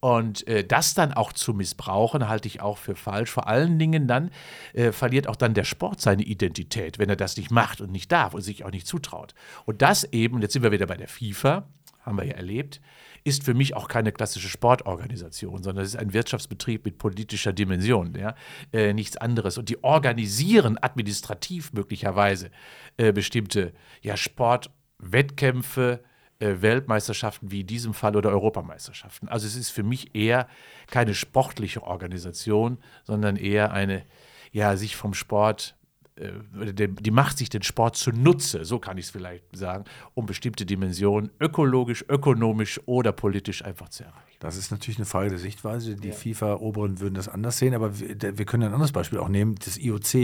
Und 0.00 0.46
äh, 0.48 0.64
das 0.64 0.92
dann 0.92 1.14
auch 1.14 1.32
zu 1.32 1.54
missbrauchen, 1.54 2.28
halte 2.28 2.46
ich 2.46 2.60
auch 2.60 2.76
für 2.76 2.94
falsch. 2.94 3.30
Vor 3.30 3.48
allen 3.48 3.78
Dingen 3.78 4.06
dann 4.06 4.30
äh, 4.74 4.92
verliert 4.92 5.28
auch 5.28 5.36
dann 5.36 5.54
der 5.54 5.64
Sport 5.64 6.02
seine 6.02 6.24
Identität, 6.24 6.98
wenn 6.98 7.08
er 7.08 7.16
das 7.16 7.38
nicht 7.38 7.50
macht 7.50 7.80
und 7.80 7.90
nicht 7.90 8.12
darf 8.12 8.34
und 8.34 8.42
sich 8.42 8.66
auch 8.66 8.70
nicht 8.70 8.86
zutraut. 8.86 9.34
Und 9.64 9.80
das 9.80 10.04
eben, 10.04 10.42
jetzt 10.42 10.52
sind 10.52 10.62
wir 10.62 10.72
wieder 10.72 10.86
bei 10.86 10.98
der 10.98 11.08
FIFA, 11.08 11.66
haben 12.02 12.18
wir 12.18 12.26
ja 12.26 12.34
erlebt, 12.34 12.82
ist 13.24 13.42
für 13.42 13.54
mich 13.54 13.74
auch 13.74 13.88
keine 13.88 14.12
klassische 14.12 14.48
Sportorganisation, 14.48 15.62
sondern 15.62 15.84
es 15.84 15.94
ist 15.94 16.00
ein 16.00 16.12
Wirtschaftsbetrieb 16.12 16.84
mit 16.84 16.98
politischer 16.98 17.54
Dimension, 17.54 18.14
ja? 18.14 18.34
Äh, 18.72 18.92
nichts 18.92 19.16
anderes. 19.16 19.56
Und 19.56 19.70
die 19.70 19.82
organisieren 19.82 20.76
administrativ 20.80 21.72
möglicherweise 21.72 22.50
äh, 22.98 23.12
bestimmte 23.12 23.72
ja, 24.02 24.18
Sportwettkämpfe, 24.18 26.04
äh, 26.38 26.56
Weltmeisterschaften 26.60 27.50
wie 27.50 27.62
in 27.62 27.66
diesem 27.66 27.94
Fall 27.94 28.14
oder 28.14 28.30
Europameisterschaften. 28.30 29.28
Also 29.28 29.46
es 29.46 29.56
ist 29.56 29.70
für 29.70 29.82
mich 29.82 30.14
eher 30.14 30.46
keine 30.88 31.14
sportliche 31.14 31.82
Organisation, 31.82 32.78
sondern 33.04 33.36
eher 33.36 33.72
eine, 33.72 34.04
ja, 34.52 34.76
sich 34.76 34.96
vom 34.96 35.14
Sport 35.14 35.76
die 36.16 37.10
macht 37.10 37.38
sich 37.38 37.48
den 37.48 37.62
Sport 37.62 37.96
zunutze, 37.96 38.64
so 38.64 38.78
kann 38.78 38.98
ich 38.98 39.06
es 39.06 39.10
vielleicht 39.10 39.44
sagen, 39.56 39.84
um 40.14 40.26
bestimmte 40.26 40.64
Dimensionen 40.64 41.30
ökologisch, 41.40 42.04
ökonomisch 42.08 42.80
oder 42.86 43.10
politisch 43.10 43.64
einfach 43.64 43.88
zu 43.88 44.04
erreichen. 44.04 44.20
Das 44.38 44.56
ist 44.56 44.70
natürlich 44.70 44.98
eine 44.98 45.06
Frage 45.06 45.30
der 45.30 45.38
Sichtweise. 45.38 45.96
Die 45.96 46.08
ja. 46.08 46.14
FIFA-Oberen 46.14 47.00
würden 47.00 47.14
das 47.14 47.28
anders 47.28 47.58
sehen, 47.58 47.74
aber 47.74 47.98
wir, 47.98 48.38
wir, 48.38 48.44
können 48.44 48.64
ein 48.64 48.72
anderes 48.72 48.92
Beispiel 48.92 49.18
auch 49.18 49.28
nehmen. 49.28 49.56
Das 49.64 49.78
IOC 49.78 50.14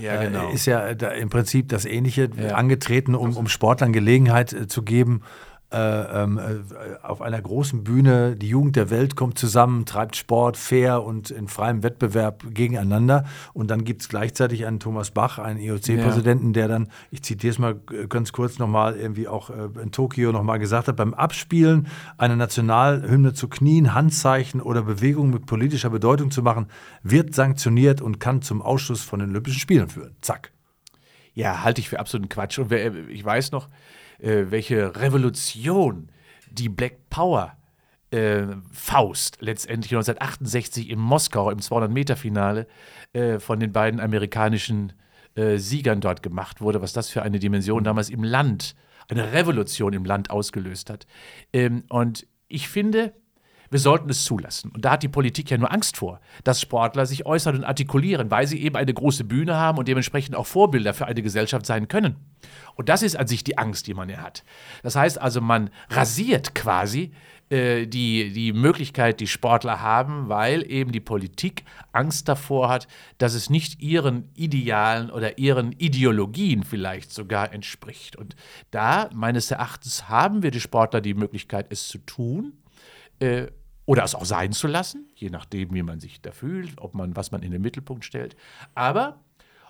ja, 0.00 0.20
äh, 0.20 0.26
genau. 0.26 0.50
äh, 0.50 0.54
ist 0.54 0.66
ja 0.66 0.88
im 0.88 1.30
Prinzip 1.30 1.68
das 1.68 1.84
Ähnliche 1.84 2.28
ja. 2.36 2.56
angetreten, 2.56 3.14
um, 3.14 3.36
um 3.36 3.46
Sportlern 3.46 3.92
Gelegenheit 3.92 4.52
äh, 4.52 4.66
zu 4.66 4.82
geben, 4.82 5.20
äh, 5.22 5.22
äh, 5.22 5.53
auf 5.74 7.20
einer 7.20 7.40
großen 7.40 7.84
Bühne, 7.84 8.36
die 8.36 8.48
Jugend 8.48 8.76
der 8.76 8.90
Welt 8.90 9.16
kommt 9.16 9.38
zusammen, 9.38 9.84
treibt 9.86 10.14
Sport 10.16 10.56
fair 10.56 11.02
und 11.02 11.30
in 11.30 11.48
freiem 11.48 11.82
Wettbewerb 11.82 12.44
gegeneinander. 12.54 13.24
Und 13.52 13.70
dann 13.70 13.84
gibt 13.84 14.02
es 14.02 14.08
gleichzeitig 14.08 14.66
einen 14.66 14.78
Thomas 14.78 15.10
Bach, 15.10 15.38
einen 15.38 15.58
IOC-Präsidenten, 15.58 16.48
ja. 16.48 16.52
der 16.52 16.68
dann, 16.68 16.88
ich 17.10 17.22
zitiere 17.22 17.50
es 17.50 17.58
mal 17.58 17.74
ganz 18.08 18.32
kurz 18.32 18.58
nochmal, 18.58 18.96
irgendwie 18.96 19.26
auch 19.26 19.50
äh, 19.50 19.68
in 19.82 19.90
Tokio 19.90 20.32
nochmal 20.32 20.58
gesagt 20.58 20.88
hat, 20.88 20.96
beim 20.96 21.14
Abspielen 21.14 21.88
einer 22.18 22.36
Nationalhymne 22.36 23.34
zu 23.34 23.48
knien, 23.48 23.94
Handzeichen 23.94 24.60
oder 24.60 24.82
Bewegungen 24.82 25.32
mit 25.32 25.46
politischer 25.46 25.90
Bedeutung 25.90 26.30
zu 26.30 26.42
machen, 26.42 26.66
wird 27.02 27.34
sanktioniert 27.34 28.00
und 28.00 28.20
kann 28.20 28.42
zum 28.42 28.62
Ausschluss 28.62 29.02
von 29.02 29.20
den 29.20 29.30
Olympischen 29.30 29.60
Spielen 29.60 29.88
führen. 29.88 30.14
Zack. 30.20 30.52
Ja, 31.34 31.64
halte 31.64 31.80
ich 31.80 31.88
für 31.88 31.98
absoluten 31.98 32.28
Quatsch. 32.28 32.58
Und 32.58 32.70
ich 32.70 33.24
weiß 33.24 33.50
noch, 33.50 33.68
äh, 34.18 34.44
welche 34.48 34.96
Revolution 34.96 36.08
die 36.50 36.68
Black 36.68 37.10
Power 37.10 37.56
äh, 38.10 38.46
Faust 38.72 39.38
letztendlich 39.40 39.92
1968 39.92 40.90
in 40.90 40.98
Moskau 40.98 41.50
im 41.50 41.58
200-Meter-Finale 41.58 42.66
äh, 43.12 43.38
von 43.38 43.58
den 43.60 43.72
beiden 43.72 44.00
amerikanischen 44.00 44.92
äh, 45.34 45.58
Siegern 45.58 46.00
dort 46.00 46.22
gemacht 46.22 46.60
wurde, 46.60 46.80
was 46.80 46.92
das 46.92 47.10
für 47.10 47.22
eine 47.22 47.38
Dimension 47.38 47.80
mhm. 47.80 47.84
damals 47.84 48.10
im 48.10 48.22
Land, 48.22 48.76
eine 49.08 49.32
Revolution 49.32 49.92
im 49.92 50.04
Land 50.04 50.30
ausgelöst 50.30 50.90
hat. 50.90 51.06
Ähm, 51.52 51.84
und 51.88 52.26
ich 52.48 52.68
finde, 52.68 53.14
wir 53.74 53.80
sollten 53.80 54.08
es 54.08 54.22
zulassen. 54.22 54.70
Und 54.70 54.84
da 54.84 54.92
hat 54.92 55.02
die 55.02 55.08
Politik 55.08 55.50
ja 55.50 55.58
nur 55.58 55.72
Angst 55.72 55.96
vor, 55.96 56.20
dass 56.44 56.60
Sportler 56.60 57.06
sich 57.06 57.26
äußern 57.26 57.56
und 57.56 57.64
artikulieren, 57.64 58.30
weil 58.30 58.46
sie 58.46 58.62
eben 58.62 58.76
eine 58.76 58.94
große 58.94 59.24
Bühne 59.24 59.56
haben 59.56 59.78
und 59.78 59.88
dementsprechend 59.88 60.36
auch 60.36 60.46
Vorbilder 60.46 60.94
für 60.94 61.06
eine 61.06 61.22
Gesellschaft 61.22 61.66
sein 61.66 61.88
können. 61.88 62.14
Und 62.76 62.88
das 62.88 63.02
ist 63.02 63.16
an 63.16 63.26
sich 63.26 63.42
die 63.42 63.58
Angst, 63.58 63.88
die 63.88 63.94
man 63.94 64.08
ja 64.08 64.18
hat. 64.18 64.44
Das 64.84 64.94
heißt 64.94 65.20
also, 65.20 65.40
man 65.40 65.70
rasiert 65.90 66.54
quasi 66.54 67.10
äh, 67.50 67.88
die, 67.88 68.32
die 68.32 68.52
Möglichkeit, 68.52 69.18
die 69.18 69.26
Sportler 69.26 69.80
haben, 69.80 70.28
weil 70.28 70.70
eben 70.70 70.92
die 70.92 71.00
Politik 71.00 71.64
Angst 71.90 72.28
davor 72.28 72.68
hat, 72.68 72.86
dass 73.18 73.34
es 73.34 73.50
nicht 73.50 73.82
ihren 73.82 74.30
Idealen 74.36 75.10
oder 75.10 75.36
ihren 75.36 75.72
Ideologien 75.72 76.62
vielleicht 76.62 77.12
sogar 77.12 77.52
entspricht. 77.52 78.14
Und 78.14 78.36
da, 78.70 79.10
meines 79.12 79.50
Erachtens, 79.50 80.08
haben 80.08 80.44
wir 80.44 80.52
die 80.52 80.60
Sportler 80.60 81.00
die 81.00 81.14
Möglichkeit, 81.14 81.66
es 81.70 81.88
zu 81.88 81.98
tun. 81.98 82.52
Äh, 83.18 83.48
oder 83.86 84.04
es 84.04 84.14
auch 84.14 84.24
sein 84.24 84.52
zu 84.52 84.66
lassen, 84.66 85.06
je 85.14 85.30
nachdem, 85.30 85.74
wie 85.74 85.82
man 85.82 86.00
sich 86.00 86.20
da 86.20 86.32
fühlt, 86.32 86.80
ob 86.80 86.94
man, 86.94 87.16
was 87.16 87.32
man 87.32 87.42
in 87.42 87.50
den 87.50 87.62
Mittelpunkt 87.62 88.04
stellt. 88.04 88.36
Aber, 88.74 89.20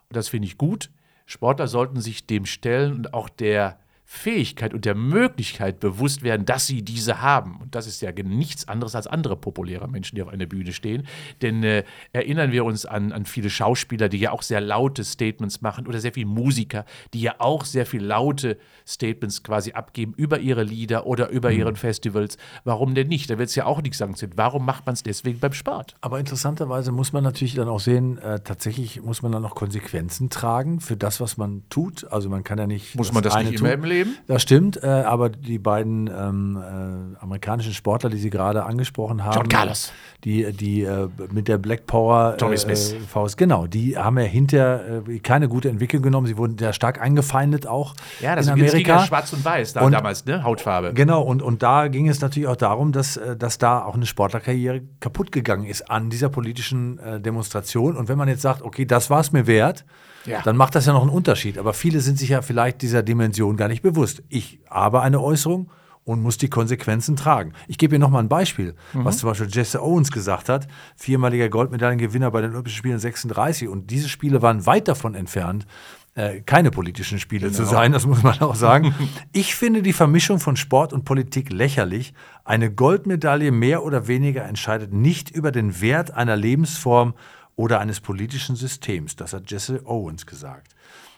und 0.08 0.16
das 0.16 0.28
finde 0.28 0.46
ich 0.46 0.58
gut, 0.58 0.90
Sportler 1.26 1.68
sollten 1.68 2.00
sich 2.00 2.26
dem 2.26 2.46
stellen 2.46 2.92
und 2.94 3.14
auch 3.14 3.28
der 3.28 3.78
Fähigkeit 4.06 4.74
und 4.74 4.84
der 4.84 4.94
Möglichkeit 4.94 5.80
bewusst 5.80 6.22
werden, 6.22 6.44
dass 6.44 6.66
sie 6.66 6.82
diese 6.82 7.22
haben. 7.22 7.58
Und 7.60 7.74
das 7.74 7.86
ist 7.86 8.02
ja 8.02 8.12
nichts 8.12 8.68
anderes 8.68 8.94
als 8.94 9.06
andere 9.06 9.34
populäre 9.34 9.88
Menschen, 9.88 10.16
die 10.16 10.22
auf 10.22 10.28
einer 10.28 10.44
Bühne 10.44 10.72
stehen. 10.72 11.06
Denn 11.40 11.62
äh, 11.64 11.84
erinnern 12.12 12.52
wir 12.52 12.66
uns 12.66 12.84
an, 12.84 13.12
an 13.12 13.24
viele 13.24 13.48
Schauspieler, 13.48 14.10
die 14.10 14.18
ja 14.18 14.30
auch 14.32 14.42
sehr 14.42 14.60
laute 14.60 15.04
Statements 15.04 15.62
machen 15.62 15.86
oder 15.86 16.00
sehr 16.00 16.12
viele 16.12 16.26
Musiker, 16.26 16.84
die 17.14 17.22
ja 17.22 17.36
auch 17.38 17.64
sehr 17.64 17.86
viel 17.86 18.04
laute 18.04 18.58
Statements 18.86 19.42
quasi 19.42 19.72
abgeben 19.72 20.12
über 20.16 20.38
ihre 20.38 20.64
Lieder 20.64 21.06
oder 21.06 21.30
über 21.30 21.50
mhm. 21.50 21.58
ihren 21.58 21.76
Festivals. 21.76 22.36
Warum 22.64 22.94
denn 22.94 23.08
nicht? 23.08 23.30
Da 23.30 23.38
wird 23.38 23.48
es 23.48 23.54
ja 23.54 23.64
auch 23.64 23.80
nichts 23.80 23.98
sanktioniert. 23.98 24.36
Warum 24.36 24.66
macht 24.66 24.84
man 24.84 24.92
es 24.92 25.02
deswegen 25.02 25.38
beim 25.38 25.54
Sport? 25.54 25.96
Aber 26.02 26.20
interessanterweise 26.20 26.92
muss 26.92 27.14
man 27.14 27.24
natürlich 27.24 27.54
dann 27.54 27.68
auch 27.68 27.80
sehen, 27.80 28.18
äh, 28.18 28.40
tatsächlich 28.40 29.02
muss 29.02 29.22
man 29.22 29.32
dann 29.32 29.44
auch 29.46 29.54
Konsequenzen 29.54 30.28
tragen 30.28 30.80
für 30.80 30.96
das, 30.96 31.20
was 31.20 31.38
man 31.38 31.62
tut. 31.70 32.04
Also 32.12 32.28
man 32.28 32.44
kann 32.44 32.58
ja 32.58 32.66
nicht. 32.66 32.94
Muss 32.96 33.12
man 33.12 33.22
das 33.22 33.34
nicht 33.36 33.60
immer 33.60 33.72
im 33.72 33.84
Leben? 33.84 33.93
Leben. 33.94 34.16
Das 34.26 34.42
stimmt, 34.42 34.82
äh, 34.82 34.86
aber 34.86 35.30
die 35.30 35.58
beiden 35.58 36.08
ähm, 36.08 36.56
äh, 36.56 37.22
amerikanischen 37.22 37.72
Sportler, 37.72 38.10
die 38.10 38.18
Sie 38.18 38.30
gerade 38.30 38.64
angesprochen 38.64 39.24
haben, 39.24 39.36
John 39.36 39.48
Carlos. 39.48 39.92
die, 40.24 40.52
die 40.52 40.82
äh, 40.82 41.08
mit 41.30 41.48
der 41.48 41.58
Black 41.58 41.86
Power 41.86 42.36
Tommy 42.36 42.56
Smith. 42.56 42.92
Äh, 42.92 43.00
Faust, 43.00 43.36
genau, 43.36 43.66
die 43.66 43.96
haben 43.96 44.18
ja 44.18 44.24
hinter 44.24 45.02
äh, 45.08 45.18
keine 45.20 45.48
gute 45.48 45.68
Entwicklung 45.68 46.02
genommen. 46.02 46.26
Sie 46.26 46.36
wurden 46.36 46.58
sehr 46.58 46.72
stark 46.72 47.00
eingefeindet 47.00 47.66
auch 47.66 47.94
ja, 48.20 48.34
das 48.34 48.46
in 48.46 48.52
Amerika. 48.52 48.96
Ja 48.96 49.06
schwarz 49.06 49.32
und 49.32 49.44
weiß 49.44 49.74
da 49.74 49.82
und, 49.82 49.92
damals, 49.92 50.24
ne? 50.24 50.42
Hautfarbe. 50.42 50.92
Genau, 50.94 51.22
und, 51.22 51.42
und 51.42 51.62
da 51.62 51.88
ging 51.88 52.08
es 52.08 52.20
natürlich 52.20 52.48
auch 52.48 52.56
darum, 52.56 52.92
dass, 52.92 53.16
äh, 53.16 53.36
dass 53.36 53.58
da 53.58 53.84
auch 53.84 53.94
eine 53.94 54.06
Sportlerkarriere 54.06 54.82
kaputt 55.00 55.32
gegangen 55.32 55.66
ist 55.66 55.90
an 55.90 56.10
dieser 56.10 56.28
politischen 56.28 57.00
Demonstration. 57.22 57.96
Und 57.96 58.08
wenn 58.08 58.18
man 58.18 58.28
jetzt 58.28 58.42
sagt, 58.42 58.62
okay, 58.62 58.84
das 58.84 59.10
war 59.10 59.20
es 59.20 59.32
mir 59.32 59.46
wert, 59.46 59.84
ja. 60.26 60.42
dann 60.42 60.56
macht 60.56 60.74
das 60.74 60.86
ja 60.86 60.92
noch 60.92 61.02
einen 61.02 61.10
Unterschied. 61.10 61.58
Aber 61.58 61.72
viele 61.72 62.00
sind 62.00 62.18
sich 62.18 62.30
ja 62.30 62.42
vielleicht 62.42 62.82
dieser 62.82 63.02
Dimension 63.02 63.56
gar 63.56 63.68
nicht 63.68 63.82
bewusst. 63.84 64.24
Ich 64.28 64.58
habe 64.68 65.02
eine 65.02 65.20
Äußerung 65.20 65.70
und 66.04 66.22
muss 66.22 66.38
die 66.38 66.48
Konsequenzen 66.50 67.16
tragen. 67.16 67.52
Ich 67.68 67.78
gebe 67.78 67.94
Ihnen 67.94 68.00
noch 68.00 68.10
mal 68.10 68.18
ein 68.18 68.28
Beispiel, 68.28 68.74
mhm. 68.92 69.04
was 69.04 69.18
zum 69.18 69.28
Beispiel 69.28 69.48
Jesse 69.50 69.82
Owens 69.82 70.10
gesagt 70.10 70.48
hat, 70.48 70.66
viermaliger 70.96 71.48
Goldmedaillengewinner 71.48 72.30
bei 72.30 72.40
den 72.40 72.52
Olympischen 72.52 72.76
Spielen 72.76 72.98
36. 72.98 73.68
Und 73.68 73.90
diese 73.90 74.08
Spiele 74.08 74.42
waren 74.42 74.66
weit 74.66 74.88
davon 74.88 75.14
entfernt, 75.14 75.66
äh, 76.14 76.40
keine 76.40 76.70
politischen 76.70 77.18
Spiele 77.18 77.48
genau. 77.48 77.56
zu 77.56 77.64
sein, 77.64 77.92
das 77.92 78.06
muss 78.06 78.22
man 78.22 78.40
auch 78.40 78.54
sagen. 78.54 78.94
ich 79.32 79.54
finde 79.54 79.82
die 79.82 79.92
Vermischung 79.92 80.40
von 80.40 80.56
Sport 80.56 80.92
und 80.92 81.04
Politik 81.04 81.52
lächerlich. 81.52 82.14
Eine 82.44 82.72
Goldmedaille 82.72 83.52
mehr 83.52 83.84
oder 83.84 84.06
weniger 84.06 84.44
entscheidet 84.44 84.92
nicht 84.92 85.30
über 85.30 85.52
den 85.52 85.80
Wert 85.80 86.10
einer 86.12 86.36
Lebensform 86.36 87.14
oder 87.56 87.80
eines 87.80 88.00
politischen 88.00 88.56
Systems. 88.56 89.16
Das 89.16 89.32
hat 89.32 89.50
Jesse 89.50 89.82
Owens 89.86 90.26
gesagt 90.26 90.73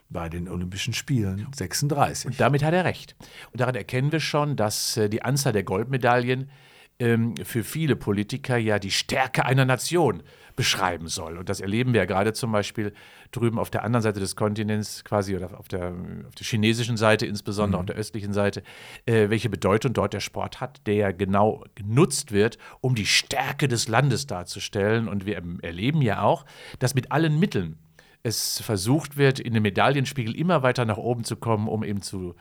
bei 0.09 0.29
den 0.29 0.49
Olympischen 0.49 0.95
Spielen 0.95 1.47
36. 1.55 2.27
Und 2.27 2.41
damit 2.41 2.63
hat 2.63 2.75
er 2.75 2.85
recht. 2.85 3.17
Und 3.53 3.61
daran 3.61 3.75
erkennen 3.75 4.13
wir 4.13 4.21
schon, 4.21 4.57
dass 4.57 4.97
äh, 4.97 5.09
die 5.09 5.23
Anzahl 5.23 5.53
der 5.53 5.65
Goldmedaillen 5.65 6.51
ähm, 6.99 7.35
für 7.43 7.65
viele 7.65 7.97
Politiker 7.97 8.57
ja 8.57 8.79
die 8.79 8.91
Stärke 8.91 9.45
einer 9.45 9.65
Nation 9.65 10.23
beschreiben 10.55 11.09
soll. 11.09 11.37
Und 11.37 11.51
das 11.51 11.61
erleben 11.61 11.93
wir 11.93 12.01
ja 12.01 12.07
gerade 12.07 12.33
zum 12.33 12.51
Beispiel 12.51 12.95
drüben 13.31 13.59
auf 13.59 13.69
der 13.69 13.85
anderen 13.85 14.03
Seite 14.03 14.21
des 14.21 14.37
Kontinents, 14.37 15.05
quasi 15.05 15.37
oder 15.37 15.59
auf 15.59 15.69
der, 15.69 15.95
auf 16.27 16.35
der 16.35 16.47
chinesischen 16.47 16.97
Seite, 16.97 17.27
insbesondere 17.27 17.79
mhm. 17.79 17.81
auf 17.83 17.87
der 17.87 17.97
östlichen 17.97 18.33
Seite, 18.33 18.63
äh, 19.05 19.29
welche 19.29 19.51
Bedeutung 19.51 19.93
dort 19.93 20.15
der 20.15 20.21
Sport 20.21 20.61
hat, 20.61 20.81
der 20.87 20.95
ja 20.95 21.13
genau 21.13 21.63
genutzt 21.75 22.33
wird, 22.33 22.57
um 22.81 22.95
die 22.95 23.07
Stärke 23.07 23.69
des 23.69 23.89
Landes 23.89 24.27
darzustellen. 24.27 25.09
Und 25.09 25.27
wir 25.27 25.43
erleben 25.63 26.01
ja 26.01 26.23
auch, 26.23 26.47
dass 26.79 26.95
mit 26.95 27.13
allen 27.13 27.39
Mitteln 27.39 27.79
es 28.27 28.61
versucht 28.61 29.17
wird, 29.17 29.39
in 29.39 29.55
den 29.55 29.63
Medaillenspiegel 29.63 30.35
immer 30.35 30.63
weiter 30.63 30.85
nach 30.85 30.97
oben 30.97 31.25
zu 31.25 31.37
kommen, 31.37 31.69
um 31.69 31.85
eben 31.85 32.03
zu 32.03 32.35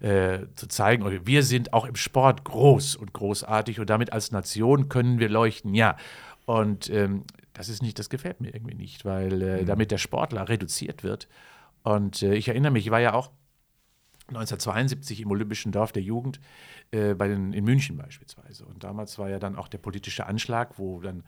äh, 0.00 0.46
zu 0.56 0.66
zeigen, 0.66 1.04
okay, 1.04 1.20
wir 1.24 1.44
sind 1.44 1.72
auch 1.72 1.86
im 1.86 1.94
Sport 1.94 2.44
groß 2.44 2.96
und 2.96 3.12
großartig 3.12 3.78
und 3.78 3.88
damit 3.88 4.12
als 4.12 4.32
Nation 4.32 4.88
können 4.88 5.20
wir 5.20 5.28
leuchten, 5.28 5.74
ja. 5.74 5.96
Und 6.44 6.90
ähm, 6.90 7.22
das 7.52 7.68
ist 7.68 7.82
nicht, 7.82 8.00
das 8.00 8.10
gefällt 8.10 8.40
mir 8.40 8.52
irgendwie 8.52 8.74
nicht, 8.74 9.04
weil 9.04 9.40
äh, 9.40 9.62
mhm. 9.62 9.66
damit 9.66 9.92
der 9.92 9.98
Sportler 9.98 10.48
reduziert 10.48 11.04
wird. 11.04 11.28
Und 11.84 12.22
äh, 12.22 12.34
ich 12.34 12.48
erinnere 12.48 12.72
mich, 12.72 12.86
ich 12.86 12.90
war 12.90 13.00
ja 13.00 13.14
auch 13.14 13.30
1972 14.28 15.20
im 15.20 15.30
Olympischen 15.30 15.70
Dorf 15.70 15.92
der 15.92 16.02
Jugend 16.02 16.40
äh, 16.90 17.14
bei 17.14 17.28
den, 17.28 17.52
in 17.52 17.64
München 17.64 17.96
beispielsweise. 17.96 18.64
Und 18.64 18.82
damals 18.82 19.18
war 19.18 19.30
ja 19.30 19.38
dann 19.38 19.56
auch 19.56 19.68
der 19.68 19.78
politische 19.78 20.26
Anschlag, 20.26 20.78
wo 20.78 21.00
dann 21.00 21.22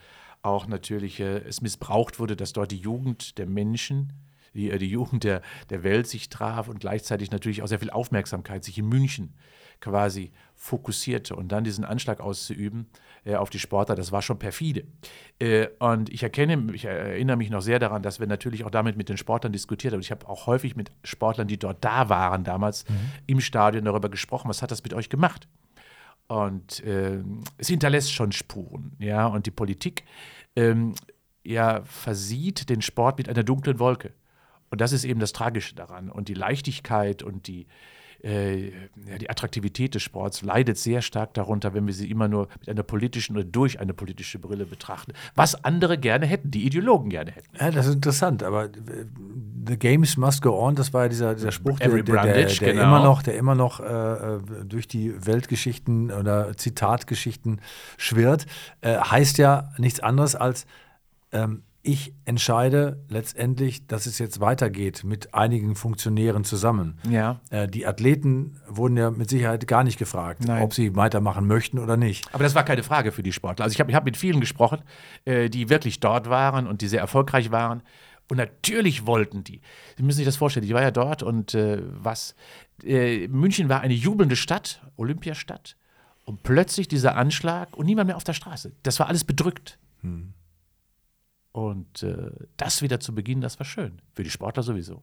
auch 0.45 0.67
natürlich 0.67 1.21
äh, 1.21 1.39
es 1.39 1.61
missbraucht 1.61 2.19
wurde, 2.19 2.37
dass 2.37 2.53
dort 2.53 2.71
die 2.71 2.79
Jugend 2.79 3.39
der 3.39 3.47
Menschen 3.47 4.13
die, 4.55 4.71
äh, 4.71 4.79
die 4.79 4.89
Jugend 4.89 5.25
der, 5.25 5.43
der 5.71 5.83
Welt 5.83 6.07
sich 6.07 6.29
traf 6.29 6.69
und 6.69 6.81
gleichzeitig 6.81 7.31
natürlich 7.31 7.63
auch 7.63 7.67
sehr 7.67 7.81
viel 7.81 7.91
Aufmerksamkeit 7.91 8.65
sich 8.65 8.79
in 8.79 8.89
München 8.89 9.35
quasi 9.81 10.33
fokussierte 10.55 11.37
und 11.37 11.49
dann 11.49 11.65
diesen 11.65 11.85
Anschlag 11.85 12.21
auszuüben 12.21 12.87
äh, 13.25 13.35
auf 13.35 13.51
die 13.51 13.59
Sportler, 13.59 13.95
das 13.97 14.13
war 14.13 14.23
schon 14.23 14.39
perfide. 14.39 14.85
Äh, 15.39 15.69
und 15.79 16.11
ich 16.11 16.23
erkenne, 16.23 16.73
ich 16.73 16.85
erinnere 16.85 17.37
mich 17.37 17.51
noch 17.51 17.61
sehr 17.61 17.79
daran, 17.79 18.03
dass 18.03 18.21
wir 18.21 18.27
natürlich 18.27 18.65
auch 18.65 18.71
damit 18.71 18.97
mit 18.97 19.09
den 19.09 19.17
Sportlern 19.17 19.53
diskutiert 19.53 19.93
haben. 19.93 20.01
Ich 20.01 20.11
habe 20.11 20.29
auch 20.29 20.47
häufig 20.47 20.77
mit 20.77 20.91
Sportlern, 21.03 21.49
die 21.49 21.59
dort 21.59 21.85
da 21.85 22.09
waren 22.09 22.45
damals 22.45 22.89
mhm. 22.89 22.95
im 23.27 23.41
Stadion 23.41 23.85
darüber 23.85 24.09
gesprochen, 24.09 24.49
was 24.49 24.63
hat 24.63 24.71
das 24.71 24.83
mit 24.83 24.95
euch 24.95 25.11
gemacht? 25.11 25.49
Und 26.26 26.83
äh, 26.85 27.23
es 27.59 27.69
hinterlässt 27.69 28.12
schon 28.12 28.33
Spuren, 28.33 28.97
ja, 28.99 29.26
und 29.26 29.47
die 29.47 29.50
Politik 29.50 30.04
ähm, 30.57 30.95
ja, 31.43 31.83
versieht 31.85 32.69
den 32.71 32.83
Sport 32.83 33.19
mit 33.19 33.28
einer 33.28 33.45
dunklen 33.45 33.78
Wolke. 33.78 34.12
Und 34.71 34.81
das 34.81 34.93
ist 34.93 35.04
eben 35.04 35.21
das 35.21 35.33
Tragische 35.33 35.75
daran. 35.75 36.11
Und 36.11 36.28
die 36.28 36.35
Leichtigkeit 36.35 37.23
und 37.23 37.47
die, 37.47 37.66
äh, 38.25 38.69
ja, 39.07 39.19
die 39.21 39.28
Attraktivität 39.28 39.95
des 39.95 40.02
Sports 40.02 40.43
leidet 40.43 40.78
sehr 40.78 41.02
stark 41.02 41.35
darunter, 41.35 41.75
wenn 41.75 41.87
wir 41.87 41.93
sie 41.93 42.11
immer 42.11 42.26
nur 42.26 42.49
mit 42.59 42.69
einer 42.69 42.83
politischen 42.83 43.37
oder 43.37 43.45
durch 43.45 43.81
eine 43.81 43.93
politische 43.93 44.38
Brille 44.38 44.64
betrachten. 44.64 45.12
Was 45.35 45.64
andere 45.64 45.99
gerne 45.99 46.25
hätten, 46.26 46.50
die 46.50 46.64
Ideologen 46.64 47.11
gerne 47.11 47.33
hätten. 47.33 47.49
Ja, 47.61 47.71
das 47.71 47.87
ist 47.87 47.97
interessant, 47.97 48.43
aber 48.43 48.64
äh, 48.64 48.71
The 49.66 49.78
Games 49.78 50.16
Must 50.16 50.43
Go 50.43 50.59
On, 50.59 50.75
das 50.75 50.93
war 50.95 51.02
ja 51.02 51.09
dieser, 51.09 51.35
dieser 51.35 51.52
Spruch, 51.52 51.78
der, 51.78 51.90
der, 51.90 52.02
der, 52.02 52.47
der 52.47 52.47
genau. 52.47 52.83
immer 52.83 53.02
noch, 53.02 53.23
der 53.23 53.37
immer 53.37 53.54
noch 53.54 53.81
äh, 53.81 53.85
äh, 53.85 54.40
durch 54.64 54.88
die 54.88 55.14
Weltgeschichten 55.26 56.11
oder 56.11 56.57
Zitatgeschichten 56.57 57.61
schwirrt, 57.99 58.47
äh, 58.81 58.97
heißt 58.97 59.37
ja 59.38 59.71
nichts 59.78 60.00
anderes 60.00 60.35
als 60.35 60.66
ähm, 61.33 61.62
ich 61.87 62.14
entscheide 62.25 63.05
letztendlich, 63.09 63.87
dass 63.87 64.07
es 64.07 64.19
jetzt 64.19 64.41
weitergeht 64.41 65.05
mit 65.05 65.35
einigen 65.35 65.76
Funktionären 65.76 66.43
zusammen. 66.43 66.99
Ja. 67.09 67.43
Äh, 67.50 67.69
die 67.69 67.87
Athleten 67.87 68.59
wurden 68.67 68.97
ja 68.97 69.11
mit 69.11 69.29
Sicherheit 69.29 69.69
gar 69.69 69.85
nicht 69.85 69.99
gefragt, 69.99 70.47
Nein. 70.47 70.62
ob 70.62 70.73
sie 70.73 70.97
weitermachen 70.97 71.47
möchten 71.47 71.79
oder 71.79 71.99
nicht. 71.99 72.26
Aber 72.33 72.43
das 72.43 72.55
war 72.55 72.64
keine 72.64 72.83
Frage 72.83 73.12
für 73.12 73.23
die 73.23 73.33
Sportler. 73.33 73.64
Also 73.64 73.75
ich 73.75 73.81
habe 73.81 73.93
hab 73.95 74.07
mit 74.07 74.17
vielen 74.17 74.41
gesprochen, 74.41 74.81
äh, 75.26 75.50
die 75.50 75.69
wirklich 75.69 76.00
dort 76.00 76.31
waren 76.31 76.67
und 76.67 76.81
die 76.81 76.88
sehr 76.88 77.00
erfolgreich 77.00 77.50
waren. 77.50 77.83
Und 78.31 78.38
natürlich 78.38 79.07
wollten 79.07 79.45
die. 79.45 79.61
Sie 79.99 80.03
müssen 80.03 80.17
sich 80.17 80.26
das 80.26 80.37
vorstellen. 80.37 80.64
Ich 80.64 80.73
war 80.73 80.81
ja 80.81 80.91
dort 80.91 81.23
und 81.23 81.53
äh, 81.53 81.83
was. 81.85 82.35
Äh, 82.83 83.29
München 83.29 83.69
war 83.69 83.83
eine 83.83 83.93
jubelnde 83.93 84.37
Stadt, 84.37 84.81
Olympiastadt. 84.97 85.76
Und 86.25 86.43
plötzlich 86.43 86.88
dieser 86.88 87.17
Anschlag 87.17 87.76
und 87.76 87.85
niemand 87.85 88.07
mehr 88.07 88.17
auf 88.17 88.25
der 88.25 88.33
Straße. 88.33 88.73
Das 88.83 88.99
war 88.99 89.09
alles 89.09 89.25
bedrückt. 89.25 89.79
Und 91.54 92.02
äh, 92.02 92.32
das 92.56 92.82
wieder 92.82 92.99
zu 92.99 93.14
beginnen, 93.14 93.40
das 93.40 93.61
war 93.61 93.64
schön. 93.64 94.00
Für 94.12 94.25
die 94.25 94.30
Sportler 94.30 94.64
sowieso. 94.64 95.02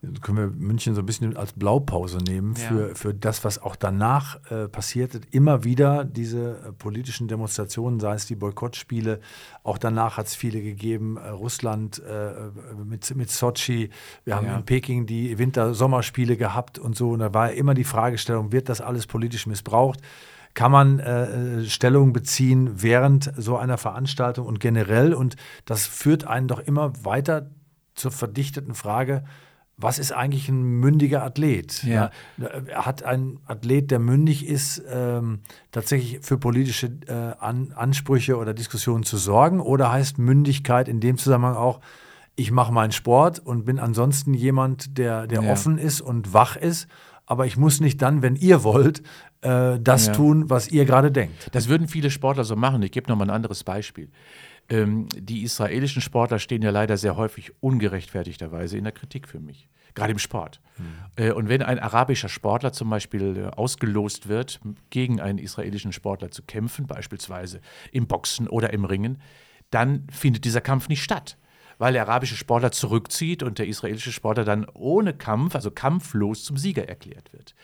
Jetzt 0.00 0.22
können 0.22 0.38
wir 0.38 0.46
München 0.46 0.94
so 0.94 1.00
ein 1.02 1.06
bisschen 1.06 1.36
als 1.36 1.54
Blaupause 1.54 2.18
nehmen 2.18 2.54
Ja. 2.54 2.68
für, 2.68 2.94
für 2.94 3.14
das, 3.14 3.42
was 3.44 3.58
auch 3.60 3.74
danach 3.74 4.38
äh, 4.52 4.68
passierte. 4.68 5.20
Immer 5.32 5.64
wieder 5.64 6.04
diese 6.04 6.50
äh, 6.68 6.72
politischen 6.72 7.26
Demonstrationen, 7.26 7.98
sei 7.98 8.14
es 8.14 8.26
die 8.26 8.36
Boykottspiele, 8.36 9.18
auch 9.64 9.78
danach 9.78 10.18
hat 10.18 10.26
es 10.28 10.36
viele 10.36 10.60
gegeben. 10.62 11.16
Äh, 11.16 11.30
Russland 11.30 12.00
äh, 12.00 12.32
mit, 12.84 13.16
mit 13.16 13.30
Sochi, 13.32 13.90
wir 14.24 14.36
haben 14.36 14.46
Ja. 14.46 14.56
in 14.58 14.64
Peking 14.64 15.06
die 15.06 15.36
Winter-Sommerspiele 15.36 16.36
gehabt 16.36 16.78
und 16.78 16.94
so. 16.94 17.10
Und 17.10 17.18
da 17.18 17.34
war 17.34 17.50
immer 17.52 17.74
die 17.74 17.82
Fragestellung, 17.84 18.52
wird 18.52 18.68
das 18.68 18.80
alles 18.80 19.08
politisch 19.08 19.48
missbraucht? 19.48 20.00
Kann 20.56 20.72
man 20.72 20.98
äh, 21.00 21.66
Stellung 21.66 22.14
beziehen 22.14 22.82
während 22.82 23.30
so 23.36 23.58
einer 23.58 23.76
Veranstaltung 23.76 24.46
und 24.46 24.58
generell? 24.58 25.12
Und 25.12 25.36
das 25.66 25.86
führt 25.86 26.26
einen 26.26 26.48
doch 26.48 26.60
immer 26.60 27.04
weiter 27.04 27.50
zur 27.94 28.10
verdichteten 28.10 28.74
Frage, 28.74 29.22
was 29.76 29.98
ist 29.98 30.12
eigentlich 30.12 30.48
ein 30.48 30.62
mündiger 30.62 31.22
Athlet? 31.22 31.82
Ja. 31.84 32.10
Ja, 32.38 32.84
Hat 32.86 33.02
ein 33.02 33.38
Athlet, 33.44 33.90
der 33.90 33.98
mündig 33.98 34.46
ist, 34.46 34.82
ähm, 34.90 35.40
tatsächlich 35.72 36.20
für 36.22 36.38
politische 36.38 36.86
äh, 37.06 37.12
An 37.38 37.72
Ansprüche 37.76 38.38
oder 38.38 38.54
Diskussionen 38.54 39.04
zu 39.04 39.18
sorgen? 39.18 39.60
Oder 39.60 39.92
heißt 39.92 40.16
Mündigkeit 40.16 40.88
in 40.88 41.00
dem 41.00 41.18
Zusammenhang 41.18 41.56
auch, 41.56 41.80
ich 42.34 42.50
mache 42.50 42.72
meinen 42.72 42.92
Sport 42.92 43.40
und 43.40 43.66
bin 43.66 43.78
ansonsten 43.78 44.32
jemand, 44.32 44.96
der, 44.96 45.26
der 45.26 45.42
Ja. 45.42 45.52
offen 45.52 45.76
ist 45.76 46.00
und 46.00 46.32
wach 46.32 46.56
ist, 46.56 46.88
aber 47.26 47.46
ich 47.46 47.56
muss 47.56 47.80
nicht 47.80 48.00
dann, 48.02 48.22
wenn 48.22 48.36
ihr 48.36 48.62
wollt, 48.64 49.02
äh, 49.42 49.78
das 49.80 50.06
Ja. 50.06 50.12
tun, 50.12 50.48
was 50.48 50.68
ihr 50.68 50.84
gerade 50.84 51.10
denkt. 51.12 51.48
Das 51.52 51.68
würden 51.68 51.88
viele 51.88 52.10
Sportler 52.10 52.44
so 52.44 52.56
machen. 52.56 52.82
Ich 52.82 52.92
gebe 52.92 53.08
noch 53.10 53.16
mal 53.16 53.24
ein 53.24 53.30
anderes 53.30 53.64
Beispiel. 53.64 54.10
Ähm, 54.68 55.08
die 55.16 55.42
israelischen 55.42 56.02
Sportler 56.02 56.38
stehen 56.38 56.62
ja 56.62 56.70
leider 56.70 56.96
sehr 56.96 57.16
häufig 57.16 57.52
ungerechtfertigterweise 57.60 58.76
in 58.78 58.84
der 58.84 58.92
Kritik 58.92 59.28
für 59.28 59.38
mich, 59.40 59.68
gerade 59.94 60.12
im 60.12 60.18
Sport. 60.18 60.60
Äh, 61.16 61.30
und 61.32 61.48
wenn 61.48 61.62
ein 61.62 61.78
arabischer 61.78 62.28
Sportler 62.28 62.72
zum 62.72 62.90
Beispiel 62.90 63.36
äh, 63.36 63.56
ausgelost 63.56 64.28
wird, 64.28 64.60
gegen 64.90 65.20
einen 65.20 65.38
israelischen 65.38 65.92
Sportler 65.92 66.30
zu 66.30 66.42
kämpfen, 66.42 66.86
beispielsweise 66.86 67.60
im 67.92 68.06
Boxen 68.06 68.48
oder 68.48 68.72
im 68.72 68.84
Ringen, 68.84 69.20
dann 69.70 70.06
findet 70.10 70.44
dieser 70.44 70.60
Kampf 70.60 70.88
nicht 70.88 71.02
statt. 71.02 71.36
Weil 71.78 71.92
der 71.92 72.08
arabische 72.08 72.36
Sportler 72.36 72.72
zurückzieht 72.72 73.42
und 73.42 73.58
der 73.58 73.66
israelische 73.66 74.12
Sportler 74.12 74.44
dann 74.44 74.66
ohne 74.74 75.14
Kampf, 75.14 75.54
also 75.54 75.70
kampflos 75.70 76.44
zum 76.44 76.56
Sieger 76.56 76.88
erklärt 76.88 77.32
wird. 77.32 77.54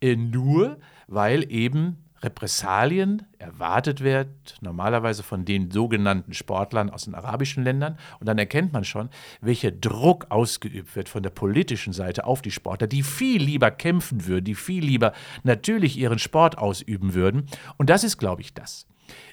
Äh, 0.00 0.16
nur 0.16 0.78
weil 1.08 1.50
eben 1.50 2.06
Repressalien 2.22 3.22
erwartet 3.38 4.00
wird, 4.00 4.56
normalerweise 4.60 5.22
von 5.22 5.44
den 5.44 5.70
sogenannten 5.70 6.32
Sportlern 6.32 6.90
aus 6.90 7.04
den 7.04 7.14
arabischen 7.14 7.62
Ländern. 7.62 7.98
Und 8.18 8.26
dann 8.26 8.38
erkennt 8.38 8.72
man 8.72 8.84
schon, 8.84 9.10
welcher 9.40 9.70
Druck 9.70 10.26
ausgeübt 10.30 10.96
wird 10.96 11.08
von 11.08 11.22
der 11.22 11.30
politischen 11.30 11.92
Seite 11.92 12.24
auf 12.24 12.42
die 12.42 12.50
Sportler, 12.50 12.86
die 12.86 13.02
viel 13.02 13.42
lieber 13.42 13.70
kämpfen 13.70 14.26
würden, 14.26 14.44
die 14.44 14.54
viel 14.54 14.84
lieber 14.84 15.12
natürlich 15.42 15.98
ihren 15.98 16.18
Sport 16.18 16.58
ausüben 16.58 17.14
würden. 17.14 17.46
Und 17.76 17.90
das 17.90 18.02
ist, 18.02 18.16
glaube 18.16 18.40
ich, 18.40 18.54
das. 18.54 18.86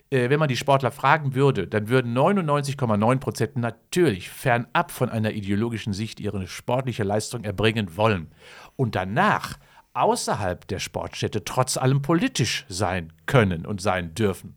Äh, 0.10 0.30
wenn 0.30 0.40
man 0.40 0.48
die 0.48 0.58
Sportler 0.58 0.92
fragen 0.92 1.36
würde, 1.36 1.68
dann 1.68 1.90
würden 1.90 2.16
99,9 2.16 3.20
Prozent 3.20 3.56
natürlich 3.58 4.30
fernab 4.30 4.92
von 4.92 5.10
einer 5.10 5.32
ideologischen 5.32 5.94
Sicht 5.94 6.20
ihre 6.20 6.48
sportliche 6.48 7.04
Leistung 7.04 7.44
erbringen 7.44 7.98
wollen. 7.98 8.32
Und 8.76 8.96
danach 8.96 9.58
außerhalb 9.94 10.68
der 10.68 10.80
Sportstätte 10.80 11.44
trotz 11.44 11.78
allem 11.78 12.02
politisch 12.02 12.66
sein 12.68 13.14
können 13.26 13.66
und 13.66 13.82
sein 13.82 14.16
dürfen. 14.16 14.56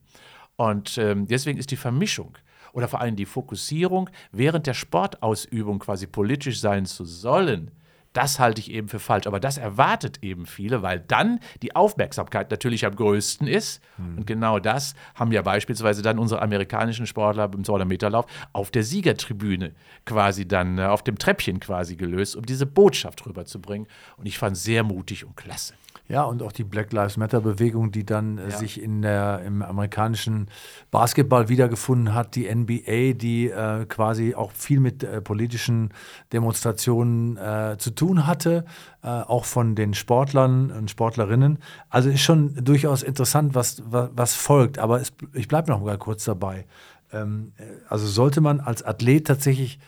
Und 0.56 0.96
ähm, 0.98 1.26
deswegen 1.26 1.58
ist 1.58 1.70
die 1.70 1.76
Vermischung 1.76 2.36
oder 2.72 2.88
vor 2.88 3.00
allem 3.00 3.16
die 3.16 3.26
Fokussierung, 3.26 4.10
während 4.32 4.66
der 4.66 4.74
Sportausübung 4.74 5.78
quasi 5.78 6.06
politisch 6.06 6.60
sein 6.60 6.84
zu 6.86 7.04
sollen, 7.04 7.70
das 8.16 8.38
halte 8.38 8.60
ich 8.60 8.70
eben 8.70 8.88
für 8.88 8.98
falsch. 8.98 9.26
Aber 9.26 9.40
das 9.40 9.58
erwartet 9.58 10.18
eben 10.22 10.46
viele, 10.46 10.82
weil 10.82 11.00
dann 11.00 11.40
die 11.62 11.76
Aufmerksamkeit 11.76 12.50
natürlich 12.50 12.86
am 12.86 12.96
größten 12.96 13.46
ist. 13.46 13.82
Und 14.16 14.26
genau 14.26 14.58
das 14.58 14.94
haben 15.14 15.32
ja 15.32 15.42
beispielsweise 15.42 16.02
dann 16.02 16.18
unsere 16.18 16.40
amerikanischen 16.40 17.06
Sportler 17.06 17.50
im 17.52 17.62
200-Meter-Lauf 17.62 18.26
auf 18.52 18.70
der 18.70 18.84
Siegertribüne 18.84 19.72
quasi 20.04 20.48
dann, 20.48 20.78
äh, 20.78 20.84
auf 20.84 21.02
dem 21.02 21.18
Treppchen 21.18 21.60
quasi 21.60 21.96
gelöst, 21.96 22.36
um 22.36 22.46
diese 22.46 22.66
Botschaft 22.66 23.26
rüberzubringen. 23.26 23.86
Und 24.16 24.26
ich 24.26 24.38
fand 24.38 24.56
sehr 24.56 24.82
mutig 24.82 25.24
und 25.24 25.36
klasse. 25.36 25.74
Ja, 26.08 26.22
und 26.22 26.42
auch 26.42 26.52
die 26.52 26.62
Black 26.62 26.92
Lives 26.92 27.16
Matter-Bewegung, 27.16 27.90
die 27.90 28.06
dann 28.06 28.38
äh, 28.38 28.50
sich 28.52 28.80
in 28.80 29.02
der, 29.02 29.42
im 29.44 29.62
amerikanischen 29.62 30.48
Basketball 30.92 31.48
wiedergefunden 31.48 32.14
hat, 32.14 32.36
die 32.36 32.52
NBA, 32.52 33.14
die 33.14 33.50
äh, 33.50 33.86
quasi 33.86 34.34
auch 34.34 34.52
viel 34.52 34.78
mit 34.78 35.02
äh, 35.02 35.20
politischen 35.20 35.92
Demonstrationen 36.32 37.36
äh, 37.36 37.76
zu 37.78 37.90
tun 37.90 38.26
hatte, 38.26 38.64
äh, 39.02 39.08
auch 39.08 39.44
von 39.44 39.74
den 39.74 39.94
Sportlern 39.94 40.70
und 40.70 40.90
Sportlerinnen. 40.90 41.58
Also 41.88 42.08
ist 42.08 42.22
schon 42.22 42.54
durchaus 42.64 43.02
interessant, 43.02 43.56
was, 43.56 43.82
was, 43.84 44.10
was 44.14 44.34
folgt, 44.34 44.78
aber 44.78 45.00
es, 45.00 45.12
ich 45.32 45.48
bleibe 45.48 45.70
noch 45.70 45.80
mal 45.80 45.98
kurz 45.98 46.24
dabei. 46.24 46.66
Ähm, 47.12 47.52
äh, 47.56 47.64
also 47.88 48.06
sollte 48.06 48.40
man 48.40 48.60
als 48.60 48.82
Athlet 48.82 49.26
tatsächlich 49.26 49.78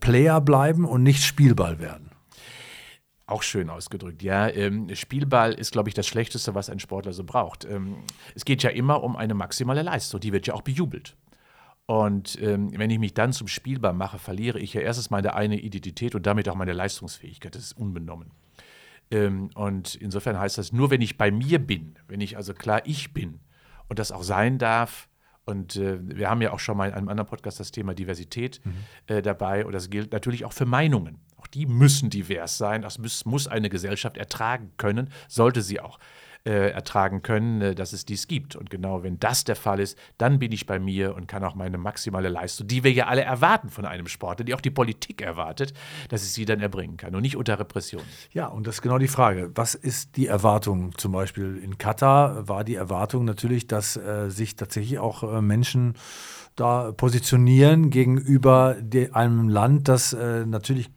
Player 0.00 0.40
bleiben 0.40 0.86
und 0.86 1.02
nicht 1.02 1.22
Spielball 1.22 1.78
werden. 1.78 2.11
Auch 3.32 3.42
schön 3.42 3.70
ausgedrückt, 3.70 4.22
ja. 4.22 4.46
Ähm, 4.50 4.94
Spielball 4.94 5.54
ist, 5.54 5.72
glaube 5.72 5.88
ich, 5.88 5.94
das 5.94 6.06
Schlechteste, 6.06 6.54
was 6.54 6.68
ein 6.68 6.80
Sportler 6.80 7.14
so 7.14 7.24
braucht. 7.24 7.64
Ähm, 7.64 7.96
es 8.34 8.44
geht 8.44 8.62
ja 8.62 8.68
immer 8.68 9.02
um 9.02 9.16
eine 9.16 9.32
maximale 9.32 9.80
Leistung, 9.80 10.20
die 10.20 10.34
wird 10.34 10.46
ja 10.46 10.52
auch 10.52 10.60
bejubelt. 10.60 11.16
Und 11.86 12.38
ähm, 12.42 12.78
wenn 12.78 12.90
ich 12.90 12.98
mich 12.98 13.14
dann 13.14 13.32
zum 13.32 13.48
Spielball 13.48 13.94
mache, 13.94 14.18
verliere 14.18 14.58
ich 14.58 14.74
ja 14.74 14.82
erstens 14.82 15.08
meine 15.08 15.32
eine 15.32 15.58
Identität 15.58 16.14
und 16.14 16.26
damit 16.26 16.46
auch 16.46 16.56
meine 16.56 16.74
Leistungsfähigkeit. 16.74 17.54
Das 17.54 17.62
ist 17.62 17.72
unbenommen. 17.72 18.32
Ähm, 19.10 19.48
und 19.54 19.94
insofern 19.94 20.38
heißt 20.38 20.58
das, 20.58 20.70
nur 20.70 20.90
wenn 20.90 21.00
ich 21.00 21.16
bei 21.16 21.30
mir 21.30 21.58
bin, 21.58 21.98
wenn 22.08 22.20
ich 22.20 22.36
also 22.36 22.52
klar 22.52 22.82
ich 22.84 23.14
bin 23.14 23.40
und 23.88 23.98
das 23.98 24.12
auch 24.12 24.24
sein 24.24 24.58
darf, 24.58 25.08
und 25.44 25.76
äh, 25.76 25.98
wir 26.02 26.28
haben 26.28 26.42
ja 26.42 26.52
auch 26.52 26.60
schon 26.60 26.76
mal 26.76 26.88
in 26.88 26.94
einem 26.94 27.08
anderen 27.08 27.28
Podcast 27.28 27.58
das 27.58 27.72
Thema 27.72 27.94
Diversität 27.94 28.60
äh, 29.06 29.22
dabei. 29.22 29.66
Und 29.66 29.72
das 29.72 29.90
gilt 29.90 30.12
natürlich 30.12 30.44
auch 30.44 30.52
für 30.52 30.66
Meinungen. 30.66 31.18
Auch 31.42 31.46
die 31.48 31.66
müssen 31.66 32.08
divers 32.08 32.56
sein. 32.56 32.82
Das 32.82 33.24
muss, 33.24 33.48
eine 33.48 33.68
Gesellschaft 33.68 34.16
ertragen 34.16 34.70
können, 34.76 35.10
sollte 35.26 35.60
sie 35.60 35.80
auch 35.80 35.98
äh, 36.44 36.70
ertragen 36.70 37.22
können, 37.22 37.60
äh, 37.60 37.74
dass 37.74 37.92
es 37.92 38.04
dies 38.04 38.28
gibt. 38.28 38.54
Und 38.54 38.70
genau 38.70 39.02
wenn 39.02 39.18
das 39.18 39.42
der 39.42 39.56
Fall 39.56 39.80
ist, 39.80 39.98
dann 40.18 40.38
bin 40.38 40.52
ich 40.52 40.66
bei 40.66 40.78
mir 40.78 41.16
und 41.16 41.26
kann 41.26 41.42
auch 41.42 41.56
meine 41.56 41.78
maximale 41.78 42.28
Leistung, 42.28 42.68
die 42.68 42.84
wir 42.84 42.92
ja 42.92 43.06
alle 43.06 43.22
erwarten 43.22 43.70
von 43.70 43.86
einem 43.86 44.06
Sportler, 44.06 44.44
die 44.44 44.54
auch 44.54 44.60
die 44.60 44.70
Politik 44.70 45.20
erwartet, 45.20 45.72
dass 46.10 46.22
ich 46.22 46.30
sie 46.30 46.44
dann 46.44 46.60
erbringen 46.60 46.96
kann 46.96 47.14
und 47.14 47.22
nicht 47.22 47.36
unter 47.36 47.58
Repression. 47.58 48.02
Ja, 48.32 48.46
und 48.46 48.66
das 48.66 48.76
ist 48.76 48.82
genau 48.82 48.98
die 48.98 49.08
Frage. 49.08 49.50
Was 49.56 49.74
ist 49.74 50.16
die 50.16 50.28
Erwartung? 50.28 50.96
Zum 50.96 51.10
Beispiel 51.10 51.60
in 51.62 51.78
Katar 51.78 52.48
war 52.48 52.62
die 52.62 52.76
Erwartung 52.76 53.24
natürlich, 53.24 53.66
dass 53.66 53.96
äh, 53.96 54.30
sich 54.30 54.54
tatsächlich 54.54 55.00
auch 55.00 55.22
äh, 55.24 55.42
Menschen 55.42 55.94
da 56.54 56.92
positionieren 56.92 57.90
gegenüber 57.90 58.76
einem 59.12 59.48
Land, 59.48 59.88
das 59.88 60.12
äh, 60.12 60.44
natürlich 60.44 60.90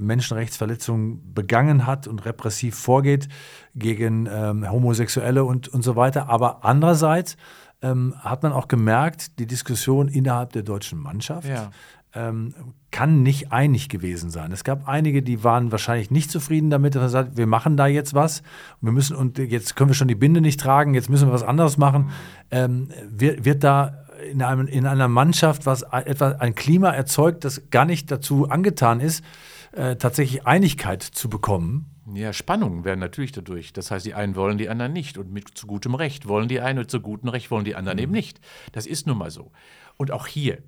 Menschenrechtsverletzungen 0.00 1.32
begangen 1.34 1.86
hat 1.86 2.06
und 2.08 2.24
repressiv 2.24 2.74
vorgeht 2.76 3.28
gegen 3.74 4.28
ähm, 4.30 4.70
Homosexuelle 4.70 5.44
und, 5.44 5.68
und 5.68 5.82
so 5.82 5.96
weiter. 5.96 6.28
Aber 6.28 6.64
andererseits 6.64 7.36
ähm, 7.82 8.14
hat 8.18 8.42
man 8.42 8.52
auch 8.52 8.68
gemerkt, 8.68 9.38
die 9.38 9.46
Diskussion 9.46 10.08
innerhalb 10.08 10.52
der 10.52 10.62
deutschen 10.62 10.98
Mannschaft 10.98 11.48
Ja. 11.48 11.70
ähm, 12.14 12.54
kann 12.90 13.22
nicht 13.22 13.52
einig 13.52 13.88
gewesen 13.88 14.30
sein. 14.30 14.50
Es 14.52 14.64
gab 14.64 14.88
einige, 14.88 15.22
die 15.22 15.44
waren 15.44 15.70
wahrscheinlich 15.72 16.10
nicht 16.10 16.30
zufrieden 16.30 16.68
damit, 16.70 16.94
dass 16.94 17.02
man 17.02 17.10
sagt, 17.10 17.36
wir 17.36 17.46
machen 17.46 17.76
da 17.76 17.86
jetzt 17.86 18.14
was, 18.14 18.42
wir 18.80 18.92
müssen 18.92 19.16
und 19.16 19.38
jetzt 19.38 19.76
können 19.76 19.90
wir 19.90 19.94
schon 19.94 20.08
die 20.08 20.14
Binde 20.16 20.40
nicht 20.40 20.60
tragen, 20.60 20.94
jetzt 20.94 21.08
müssen 21.08 21.28
wir 21.28 21.32
was 21.32 21.44
anderes 21.44 21.78
machen. 21.78 22.10
Ähm, 22.50 22.88
wird, 23.08 23.44
wird 23.44 23.62
da 23.64 24.04
in, 24.30 24.42
einem, 24.42 24.66
in 24.66 24.86
einer 24.86 25.08
Mannschaft 25.08 25.64
was 25.64 25.82
etwa 25.82 26.32
ein 26.32 26.54
Klima 26.54 26.90
erzeugt, 26.90 27.44
das 27.44 27.70
gar 27.70 27.84
nicht 27.86 28.10
dazu 28.10 28.50
angetan 28.50 29.00
ist, 29.00 29.24
äh, 29.72 29.96
tatsächlich 29.96 30.46
Einigkeit 30.46 31.02
zu 31.02 31.28
bekommen? 31.28 31.86
Ja, 32.14 32.32
Spannungen 32.32 32.84
werden 32.84 33.00
natürlich 33.00 33.32
dadurch. 33.32 33.72
Das 33.72 33.90
heißt, 33.90 34.04
die 34.04 34.14
einen 34.14 34.34
wollen, 34.34 34.58
die 34.58 34.68
anderen 34.68 34.92
nicht. 34.92 35.16
Und 35.16 35.32
mit 35.32 35.56
zu 35.56 35.66
gutem 35.66 35.94
Recht 35.94 36.26
wollen 36.26 36.48
die 36.48 36.60
einen 36.60 36.80
und 36.80 36.90
zu 36.90 37.00
gutem 37.00 37.28
Recht 37.28 37.50
wollen 37.50 37.64
die 37.64 37.76
anderen 37.76 37.98
eben 37.98 38.12
nicht. 38.12 38.40
Das 38.72 38.86
ist 38.86 39.06
nun 39.06 39.18
mal 39.18 39.30
so. 39.30 39.52
Und 39.96 40.10
auch 40.10 40.26
hier, 40.26 40.58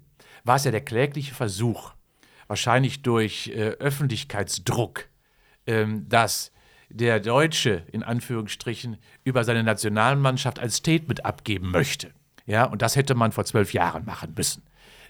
war 0.44 0.56
es 0.56 0.64
ja 0.64 0.70
der 0.70 0.84
klägliche 0.84 1.34
Versuch, 1.34 1.92
wahrscheinlich 2.46 3.02
durch 3.02 3.48
äh, 3.48 3.70
Öffentlichkeitsdruck, 3.78 5.08
ähm, 5.66 6.08
dass 6.08 6.52
der 6.90 7.20
Deutsche 7.20 7.84
in 7.90 8.02
Anführungsstrichen 8.02 8.98
über 9.24 9.44
seine 9.44 9.62
Nationalmannschaft 9.62 10.58
ein 10.58 10.70
Statement 10.70 11.24
abgeben 11.24 11.70
möchte. 11.70 12.12
Ja, 12.44 12.64
und 12.64 12.82
das 12.82 12.96
hätte 12.96 13.14
man 13.14 13.32
vor 13.32 13.44
zwölf 13.44 13.72
Jahren 13.72 14.04
machen 14.04 14.34
müssen. 14.36 14.62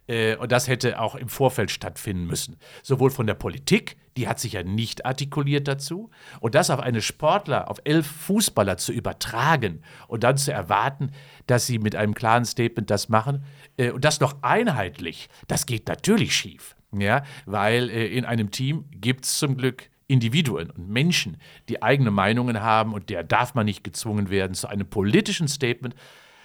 Äh, 0.07 0.37
und 0.37 0.53
das 0.53 0.69
hätte 0.69 1.01
auch 1.01 1.15
im 1.15 1.29
Vorfeld 1.29 1.71
stattfinden 1.71 2.27
müssen. 2.27 2.57
Sowohl 2.83 3.11
von 3.11 3.27
der 3.27 3.35
Politik, 3.35 3.97
die 4.17 4.29
hat 4.29 4.41
sich 4.41 4.55
ja 4.55 4.63
nicht 4.63 5.07
artikuliert 5.07 5.69
dazu, 5.69 6.11
und 6.41 6.55
das 6.55 6.71
auf 6.71 6.81
eine 6.81 7.03
Sportler, 7.03 7.71
auf 7.71 7.79
elf 7.85 8.07
Fußballer 8.07 8.77
zu 8.77 8.93
übertragen 8.93 9.83
und 10.09 10.25
dann 10.25 10.37
zu 10.37 10.53
erwarten, 10.53 11.13
dass 11.47 11.67
sie 11.67 11.79
mit 11.79 11.97
einem 11.97 12.15
klaren 12.15 12.45
Statement 12.45 12.91
das 12.91 13.09
machen 13.09 13.45
äh, 13.77 13.91
und 13.91 14.05
das 14.05 14.21
noch 14.21 14.43
einheitlich, 14.43 15.29
das 15.49 15.67
geht 15.67 15.89
natürlich 15.89 16.35
schief. 16.35 16.77
Ja, 16.95 17.23
weil 17.47 17.89
äh, 17.89 18.07
in 18.07 18.27
einem 18.27 18.51
Team 18.51 18.85
gibt 18.91 19.25
es 19.25 19.39
zum 19.39 19.57
Glück 19.57 19.89
Individuen 20.09 20.71
und 20.71 20.91
Menschen, 20.91 21.39
die 21.71 21.83
eigene 21.83 22.11
Meinungen 22.11 22.61
haben 22.61 22.93
und 22.93 23.09
der 23.09 23.23
darf 23.23 23.55
man 23.55 23.65
nicht 23.65 23.83
gezwungen 23.83 24.29
werden 24.29 24.53
zu 24.53 24.69
einem 24.69 24.87
politischen 24.87 25.49
Statement, 25.49 25.95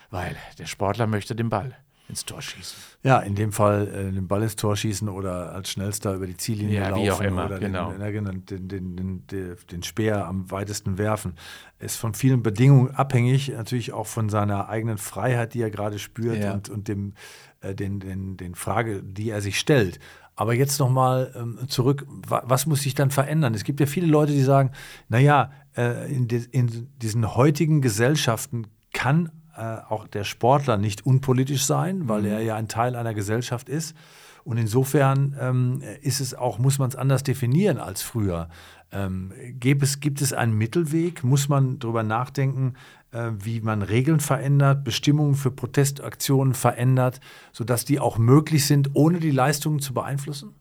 weil 0.09 0.37
der 0.57 0.67
Sportler 0.67 1.05
möchte 1.05 1.35
den 1.35 1.49
Ball 1.49 1.75
ins 2.09 2.23
Tor 2.25 2.41
schießen. 2.41 2.77
Ja, 3.03 3.19
in 3.19 3.35
dem 3.35 3.51
Fall 3.51 3.87
äh, 3.87 4.11
den 4.11 4.27
Ball 4.27 4.43
ins 4.43 4.55
Tor 4.55 4.75
schießen 4.75 5.09
oder 5.09 5.51
als 5.53 5.71
schnellster 5.71 6.13
über 6.13 6.25
die 6.25 6.37
Ziellinie 6.37 6.79
ja, 6.79 6.89
laufen 6.89 7.03
wie 7.03 7.11
auch 7.11 7.21
immer, 7.21 7.45
oder 7.45 7.59
genau. 7.59 7.91
den, 7.91 8.45
den, 8.45 9.27
den, 9.27 9.27
den, 9.27 9.83
Speer 9.83 10.25
am 10.25 10.49
weitesten 10.49 10.97
werfen. 10.97 11.33
Ist 11.79 11.97
von 11.97 12.13
vielen 12.13 12.43
Bedingungen 12.43 12.95
abhängig, 12.95 13.49
natürlich 13.49 13.91
auch 13.93 14.07
von 14.07 14.29
seiner 14.29 14.69
eigenen 14.69 14.97
Freiheit, 14.97 15.53
die 15.53 15.61
er 15.61 15.69
gerade 15.69 15.99
spürt 15.99 16.37
Ja. 16.37 16.53
und, 16.53 16.69
und 16.69 16.87
dem, 16.87 17.13
äh, 17.61 17.75
den, 17.75 17.99
den, 17.99 18.37
den 18.37 18.55
Frage, 18.55 19.03
die 19.03 19.29
er 19.29 19.41
sich 19.41 19.59
stellt. 19.59 19.99
Aber 20.35 20.53
jetzt 20.53 20.79
nochmal 20.79 21.33
ähm, 21.35 21.59
zurück, 21.67 22.05
wa 22.07 22.43
was 22.45 22.67
muss 22.67 22.83
sich 22.83 22.93
dann 22.93 23.09
verändern? 23.09 23.55
Es 23.55 23.63
gibt 23.63 23.79
ja 23.79 23.87
viele 23.87 24.07
Leute, 24.07 24.31
die 24.31 24.43
sagen, 24.43 24.71
naja, 25.09 25.51
äh, 25.75 26.13
in, 26.13 26.27
di 26.27 26.45
in 26.51 26.89
diesen 27.01 27.35
heutigen 27.35 27.81
Gesellschaften 27.81 28.67
kann 28.93 29.31
äh, 29.57 29.77
auch 29.89 30.07
der 30.07 30.23
Sportler 30.23 30.77
nicht 30.77 31.05
unpolitisch 31.05 31.65
sein, 31.65 32.07
weil 32.07 32.25
er 32.25 32.41
ja 32.41 32.55
ein 32.55 32.67
Teil 32.67 32.95
einer 32.95 33.13
Gesellschaft 33.13 33.69
ist. 33.69 33.95
Und 34.43 34.57
insofern 34.57 35.35
ähm, 35.41 35.81
ist 36.01 36.21
es 36.21 36.33
auch, 36.33 36.57
muss 36.57 36.79
man 36.79 36.89
es 36.89 36.95
anders 36.95 37.23
definieren 37.23 37.79
als 37.79 38.01
früher. 38.01 38.47
Ähm, 38.91 39.33
gibt, 39.59 39.83
es, 39.83 39.99
gibt 39.99 40.21
es 40.21 40.31
einen 40.31 40.57
Mittelweg? 40.57 41.23
Muss 41.23 41.49
man 41.49 41.79
darüber 41.79 42.03
nachdenken, 42.03 42.75
äh, 43.11 43.31
wie 43.39 43.59
man 43.59 43.81
Regeln 43.81 44.21
verändert, 44.21 44.85
Bestimmungen 44.85 45.35
für 45.35 45.51
Protestaktionen 45.51 46.53
verändert, 46.53 47.19
sodass 47.51 47.83
die 47.83 47.99
auch 47.99 48.17
möglich 48.17 48.65
sind, 48.65 48.91
ohne 48.93 49.19
die 49.19 49.31
Leistungen 49.31 49.79
zu 49.79 49.93
beeinflussen? 49.93 50.53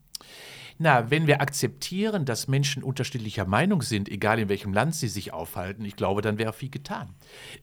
Na, 0.78 1.10
wenn 1.10 1.26
wir 1.26 1.40
akzeptieren, 1.40 2.26
dass 2.26 2.48
Menschen 2.48 2.82
unterschiedlicher 2.82 3.46
Meinung 3.46 3.80
sind, 3.80 4.08
egal 4.10 4.38
in 4.38 4.48
welchem 4.48 4.74
Land 4.74 4.94
sie 4.94 5.08
sich 5.08 5.32
aufhalten, 5.32 5.84
ich 5.84 5.96
glaube, 5.96 6.20
dann 6.20 6.38
wäre 6.38 6.52
viel 6.52 6.70
getan. 6.70 7.14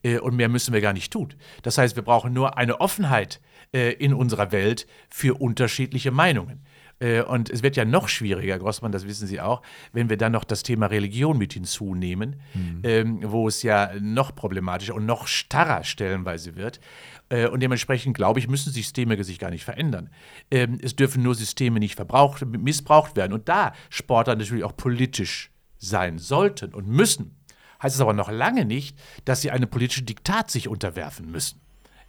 Äh, 0.02 0.18
und 0.18 0.36
mehr 0.36 0.50
müssen 0.50 0.74
wir 0.74 0.82
gar 0.82 0.94
nicht 0.94 1.14
tun. 1.14 1.34
Das 1.62 1.78
heißt, 1.78 1.96
wir 1.96 2.04
brauchen 2.04 2.34
nur 2.34 2.58
eine 2.58 2.82
Offenheit 2.82 3.40
äh, 3.74 3.94
in 3.94 4.14
unserer 4.14 4.52
Welt 4.52 4.88
für 5.10 5.40
unterschiedliche 5.40 6.12
Meinungen. 6.12 6.64
Äh, 7.04 7.22
Und 7.22 7.50
es 7.50 7.62
wird 7.64 7.76
ja 7.76 7.86
noch 7.86 8.08
schwieriger, 8.08 8.58
Grossmann, 8.58 8.92
das 8.92 9.06
wissen 9.06 9.28
Sie 9.28 9.42
auch, 9.42 9.62
wenn 9.92 10.10
wir 10.10 10.18
dann 10.18 10.32
noch 10.32 10.46
das 10.46 10.64
Thema 10.64 10.86
Religion 10.88 11.38
mit 11.38 11.54
hinzunehmen, 11.54 12.38
ähm, 12.84 13.20
wo 13.24 13.48
es 13.48 13.62
ja 13.64 13.92
noch 14.00 14.34
problematischer 14.36 14.96
und 14.96 15.06
noch 15.06 15.28
starrer 15.28 15.84
stellenweise 15.84 16.56
wird. 16.56 16.80
Äh, 17.30 17.48
Und 17.48 17.60
dementsprechend, 17.62 18.16
glaube 18.16 18.40
ich, 18.40 18.48
müssen 18.48 18.72
Systeme 18.72 19.22
sich 19.24 19.40
gar 19.40 19.50
nicht 19.52 19.66
verändern. 19.66 20.10
Ähm, 20.50 20.80
Es 20.82 20.96
dürfen 20.96 21.24
nur 21.24 21.36
Systeme 21.36 21.80
nicht 21.80 21.96
verbraucht, 21.96 22.46
missbraucht 22.46 23.16
werden. 23.16 23.34
Und 23.34 23.50
da 23.50 23.74
Sportler 23.90 24.36
natürlich 24.36 24.64
auch 24.64 24.76
politisch 24.78 25.52
sein 25.78 26.18
sollten 26.18 26.74
und 26.74 26.88
müssen, 26.88 27.36
heißt 27.82 27.96
es 27.96 28.02
aber 28.02 28.14
noch 28.14 28.32
lange 28.32 28.64
nicht, 28.66 28.98
dass 29.26 29.42
sie 29.42 29.52
einem 29.52 29.70
politischen 29.70 30.06
Diktat 30.06 30.50
sich 30.50 30.70
unterwerfen 30.70 31.30
müssen. 31.30 31.60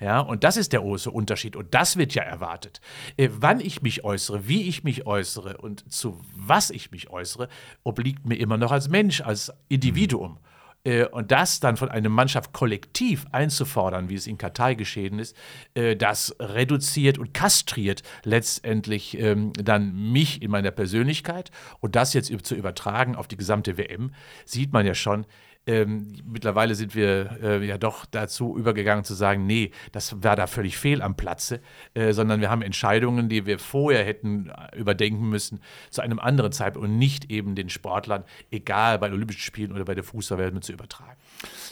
Ja, 0.00 0.20
und 0.20 0.44
das 0.44 0.56
ist 0.56 0.72
der 0.72 0.80
große 0.80 1.10
Unterschied. 1.10 1.56
Und 1.56 1.74
das 1.74 1.96
wird 1.96 2.14
ja 2.14 2.22
erwartet. 2.22 2.80
Äh, 3.16 3.28
wann 3.32 3.60
ich 3.60 3.82
mich 3.82 4.04
äußere, 4.04 4.48
wie 4.48 4.62
ich 4.68 4.84
mich 4.84 5.06
äußere 5.06 5.58
und 5.58 5.90
zu 5.92 6.20
was 6.34 6.70
ich 6.70 6.90
mich 6.90 7.10
äußere, 7.10 7.48
obliegt 7.84 8.26
mir 8.26 8.36
immer 8.36 8.56
noch 8.56 8.72
als 8.72 8.88
Mensch, 8.88 9.20
als 9.20 9.52
Individuum. 9.68 10.38
Äh, 10.84 11.06
Und 11.06 11.32
das 11.32 11.60
dann 11.60 11.76
von 11.76 11.88
einer 11.88 12.10
Mannschaft 12.10 12.52
kollektiv 12.52 13.26
einzufordern, 13.32 14.08
wie 14.10 14.14
es 14.16 14.26
in 14.26 14.36
Katar 14.36 14.74
geschehen 14.74 15.18
ist, 15.18 15.36
äh, 15.74 15.96
das 15.96 16.36
reduziert 16.38 17.16
und 17.18 17.32
kastriert 17.32 18.02
letztendlich 18.24 19.18
ähm, 19.18 19.52
dann 19.54 20.12
mich 20.12 20.42
in 20.42 20.50
meiner 20.50 20.70
Persönlichkeit. 20.70 21.50
Und 21.80 21.96
das 21.96 22.12
jetzt 22.12 22.32
zu 22.44 22.54
übertragen 22.54 23.16
auf 23.16 23.28
die 23.28 23.36
gesamte 23.36 23.78
WM, 23.78 24.12
sieht 24.44 24.72
man 24.72 24.84
ja 24.86 24.94
schon, 24.94 25.24
ähm, 25.66 26.14
mittlerweile 26.26 26.74
sind 26.74 26.94
wir 26.94 27.38
äh, 27.42 27.66
ja 27.66 27.78
doch 27.78 28.04
dazu 28.04 28.56
übergegangen 28.56 29.04
zu 29.04 29.14
sagen, 29.14 29.46
nee, 29.46 29.70
das 29.92 30.22
war 30.22 30.36
da 30.36 30.46
völlig 30.46 30.76
fehl 30.76 31.00
am 31.00 31.16
Platze, 31.16 31.60
äh, 31.94 32.12
sondern 32.12 32.40
wir 32.40 32.50
haben 32.50 32.62
Entscheidungen, 32.62 33.28
die 33.28 33.46
wir 33.46 33.58
vorher 33.58 34.04
hätten 34.04 34.50
äh, 34.50 34.76
überdenken 34.76 35.28
müssen, 35.28 35.60
zu 35.90 36.02
einem 36.02 36.18
anderen 36.18 36.52
Zeitpunkt 36.52 36.88
und 36.88 36.98
nicht 36.98 37.30
eben 37.30 37.54
den 37.54 37.70
Sportlern, 37.70 38.24
egal 38.50 38.98
bei 38.98 39.10
Olympischen 39.10 39.40
Spielen 39.40 39.72
oder 39.72 39.84
bei 39.84 39.94
der 39.94 40.04
Fußballwelt, 40.04 40.54
zu 40.62 40.72
übertragen. 40.72 41.16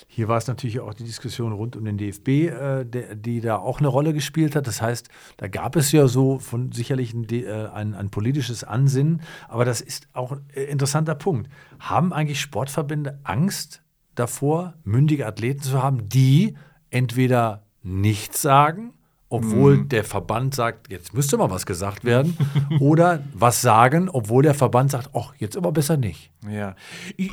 Hier 0.09 0.29
war 0.29 0.39
es 0.39 0.47
natürlich 0.47 0.81
auch 0.81 0.95
die 0.95 1.05
Diskussion 1.05 1.53
rund 1.53 1.77
um 1.77 1.85
den 1.85 1.97
DFB, 1.97 2.29
äh, 2.29 2.85
der, 2.85 3.15
die 3.15 3.41
da 3.41 3.57
auch 3.57 3.79
eine 3.79 3.89
Rolle 3.89 4.13
gespielt 4.13 4.57
hat. 4.57 4.67
Das 4.67 4.83
heißt, 4.83 5.09
da 5.37 5.49
gab 5.49 5.77
es 5.77 5.93
ja 5.93 6.09
so 6.09 6.39
von 6.39 6.73
sicherlich 6.73 7.15
ein, 7.15 7.27
äh, 7.31 7.69
ein, 7.73 7.95
ein 7.95 8.11
politisches 8.11 8.65
Ansinnen. 8.65 9.23
Aber 9.49 9.65
das 9.65 9.81
ist 9.81 10.09
auch 10.13 10.33
ein 10.33 10.45
äh, 10.55 10.65
interessanter 10.65 11.15
Punkt. 11.15 11.51
Haben 11.79 12.13
eigentlich 12.13 12.41
Sportverbände 12.41 13.21
Angst 13.25 13.82
davor, 14.15 14.75
mündige 14.85 15.27
Athleten 15.27 15.63
zu 15.63 15.83
haben, 15.83 16.09
die 16.09 16.57
entweder 16.91 17.65
nichts 17.83 18.43
sagen, 18.43 18.93
obwohl 19.29 19.87
der 19.87 20.05
Verband 20.05 20.55
sagt, 20.55 20.93
jetzt 20.93 21.15
müsste 21.15 21.39
mal 21.39 21.49
was 21.49 21.65
gesagt 21.65 22.05
werden, 22.05 22.37
oder 22.81 23.25
was 23.33 23.63
sagen, 23.63 24.11
obwohl 24.11 24.43
der 24.43 24.53
Verband 24.55 24.91
sagt, 24.91 25.09
ach, 25.15 25.33
jetzt 25.39 25.57
aber 25.57 25.73
besser 25.73 25.97
nicht. 25.97 26.31
Ja, 26.47 26.77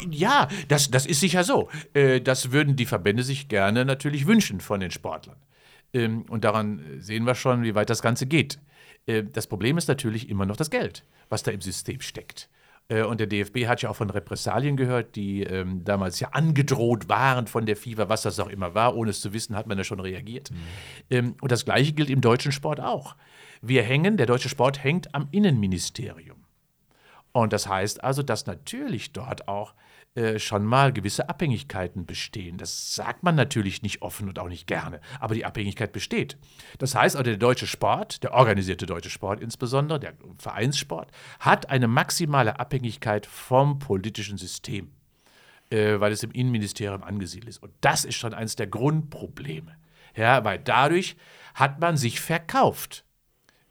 ja 0.10 0.48
das, 0.70 0.90
das 0.92 1.06
ist 1.06 1.20
sicher 1.20 1.44
so. 1.44 1.68
Äh, 1.94 2.22
Das 2.22 2.54
würden 2.54 2.78
die 2.78 2.86
Verbände 2.86 3.24
sich 3.24 3.50
gerne 3.50 3.84
natürlich 3.84 4.28
wünschen 4.28 4.62
von 4.62 4.80
den 4.80 4.92
Sportlern. 4.92 5.36
Ähm, 5.94 6.24
Und 6.30 6.46
daran 6.46 6.82
sehen 7.00 7.26
wir 7.26 7.36
schon, 7.36 7.64
wie 7.64 7.76
weit 7.76 7.90
das 7.90 8.02
Ganze 8.02 8.28
geht. 8.28 8.60
Äh, 9.06 9.24
Das 9.24 9.48
Problem 9.48 9.78
ist 9.78 9.90
natürlich 9.90 10.30
immer 10.30 10.46
noch 10.46 10.56
das 10.56 10.70
Geld, 10.70 11.04
was 11.28 11.44
da 11.44 11.52
im 11.52 11.60
System 11.62 12.00
steckt. 12.00 12.50
Äh, 12.90 13.04
Und 13.04 13.20
der 13.20 13.28
DFB 13.28 13.68
hat 13.68 13.82
ja 13.82 13.90
auch 13.90 13.96
von 13.96 14.10
Repressalien 14.10 14.76
gehört, 14.76 15.16
die 15.16 15.44
ähm, 15.44 15.84
damals 15.86 16.20
ja 16.20 16.30
angedroht 16.30 17.08
waren 17.08 17.48
von 17.48 17.66
der 17.66 17.78
FIFA, 17.78 18.10
was 18.10 18.24
das 18.24 18.40
auch 18.40 18.50
immer 18.50 18.74
war. 18.76 18.96
Ohne 18.96 19.12
es 19.12 19.22
zu 19.22 19.32
wissen, 19.32 19.56
hat 19.56 19.68
man 19.68 19.78
ja 19.78 19.84
schon 19.84 20.00
reagiert. 20.00 20.50
Ähm, 21.10 21.36
Und 21.40 21.52
das 21.52 21.66
Gleiche 21.66 21.94
gilt 21.94 22.10
im 22.10 22.22
deutschen 22.22 22.52
Sport 22.52 22.82
auch. 22.82 23.16
Wir 23.62 23.84
hängen, 23.84 24.18
der 24.18 24.26
deutsche 24.26 24.50
Sport 24.50 24.84
hängt 24.84 25.14
am 25.14 25.28
Innenministerium. 25.32 26.38
Und 27.32 27.54
das 27.54 27.68
heißt 27.68 28.04
also, 28.04 28.24
dass 28.24 28.48
natürlich 28.48 29.14
dort 29.14 29.48
auch 29.48 29.74
äh, 30.16 30.40
schon 30.40 30.66
mal 30.66 30.92
gewisse 30.92 31.30
Abhängigkeiten 31.30 32.06
bestehen. 32.08 32.58
Das 32.58 32.96
sagt 32.96 33.22
man 33.22 33.36
natürlich 33.36 33.84
nicht 33.84 34.02
offen 34.02 34.28
und 34.28 34.40
auch 34.40 34.50
nicht 34.50 34.66
gerne, 34.66 35.02
aber 35.20 35.36
die 35.36 35.46
Abhängigkeit 35.46 35.92
besteht. 35.92 36.38
Das 36.80 36.96
heißt 36.96 37.16
also, 37.16 37.24
der 37.24 37.38
deutsche 37.38 37.68
Sport, 37.68 38.24
der 38.24 38.34
organisierte 38.34 38.88
deutsche 38.88 39.12
Sport 39.12 39.40
insbesondere, 39.40 40.00
der 40.00 40.14
Vereinssport, 40.38 41.12
hat 41.40 41.70
eine 41.70 41.88
maximale 41.88 42.60
Abhängigkeit 42.60 43.28
vom 43.28 43.78
politischen 43.78 44.40
System, 44.40 44.92
äh, 45.70 46.00
weil 46.00 46.12
es 46.12 46.24
im 46.24 46.32
Innenministerium 46.32 47.04
angesiedelt 47.04 47.50
ist. 47.50 47.62
Und 47.62 47.72
das 47.82 48.04
ist 48.04 48.16
schon 48.16 48.34
eines 48.34 48.56
der 48.56 48.68
Grundprobleme. 48.68 49.78
Ja, 50.16 50.44
weil 50.44 50.58
dadurch 50.58 51.18
hat 51.54 51.80
man 51.80 51.98
sich 51.98 52.20
verkauft. 52.20 53.06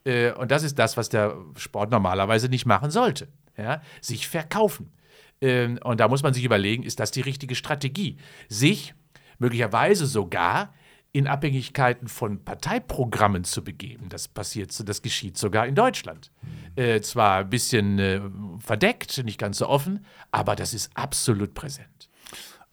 Äh, 0.04 0.32
und 0.32 0.50
das 0.50 0.62
ist 0.62 0.78
das, 0.78 0.96
was 0.96 1.08
der 1.08 1.36
Sport 1.56 1.90
normalerweise 1.90 2.48
nicht 2.48 2.64
machen 2.64 2.92
sollte. 2.92 3.28
Ja? 3.56 3.82
Sich 4.00 4.28
verkaufen. 4.28 4.92
Ähm, 5.40 5.78
und 5.84 6.00
da 6.00 6.08
muss 6.08 6.22
man 6.22 6.34
sich 6.34 6.44
überlegen, 6.44 6.82
ist 6.82 7.00
das 7.00 7.10
die 7.10 7.20
richtige 7.20 7.54
Strategie? 7.54 8.16
Sich 8.48 8.94
möglicherweise 9.38 10.06
sogar 10.06 10.74
in 11.12 11.26
Abhängigkeiten 11.26 12.08
von 12.08 12.44
Parteiprogrammen 12.44 13.44
zu 13.44 13.64
begeben. 13.64 14.08
Das 14.08 14.28
passiert, 14.28 14.88
das 14.88 15.02
geschieht 15.02 15.38
sogar 15.38 15.66
in 15.66 15.74
Deutschland. 15.74 16.30
Äh, 16.76 17.00
zwar 17.00 17.38
ein 17.38 17.50
bisschen 17.50 17.98
äh, 17.98 18.20
verdeckt, 18.58 19.24
nicht 19.24 19.38
ganz 19.38 19.58
so 19.58 19.68
offen, 19.68 20.04
aber 20.30 20.54
das 20.54 20.74
ist 20.74 20.90
absolut 20.94 21.54
präsent. 21.54 22.07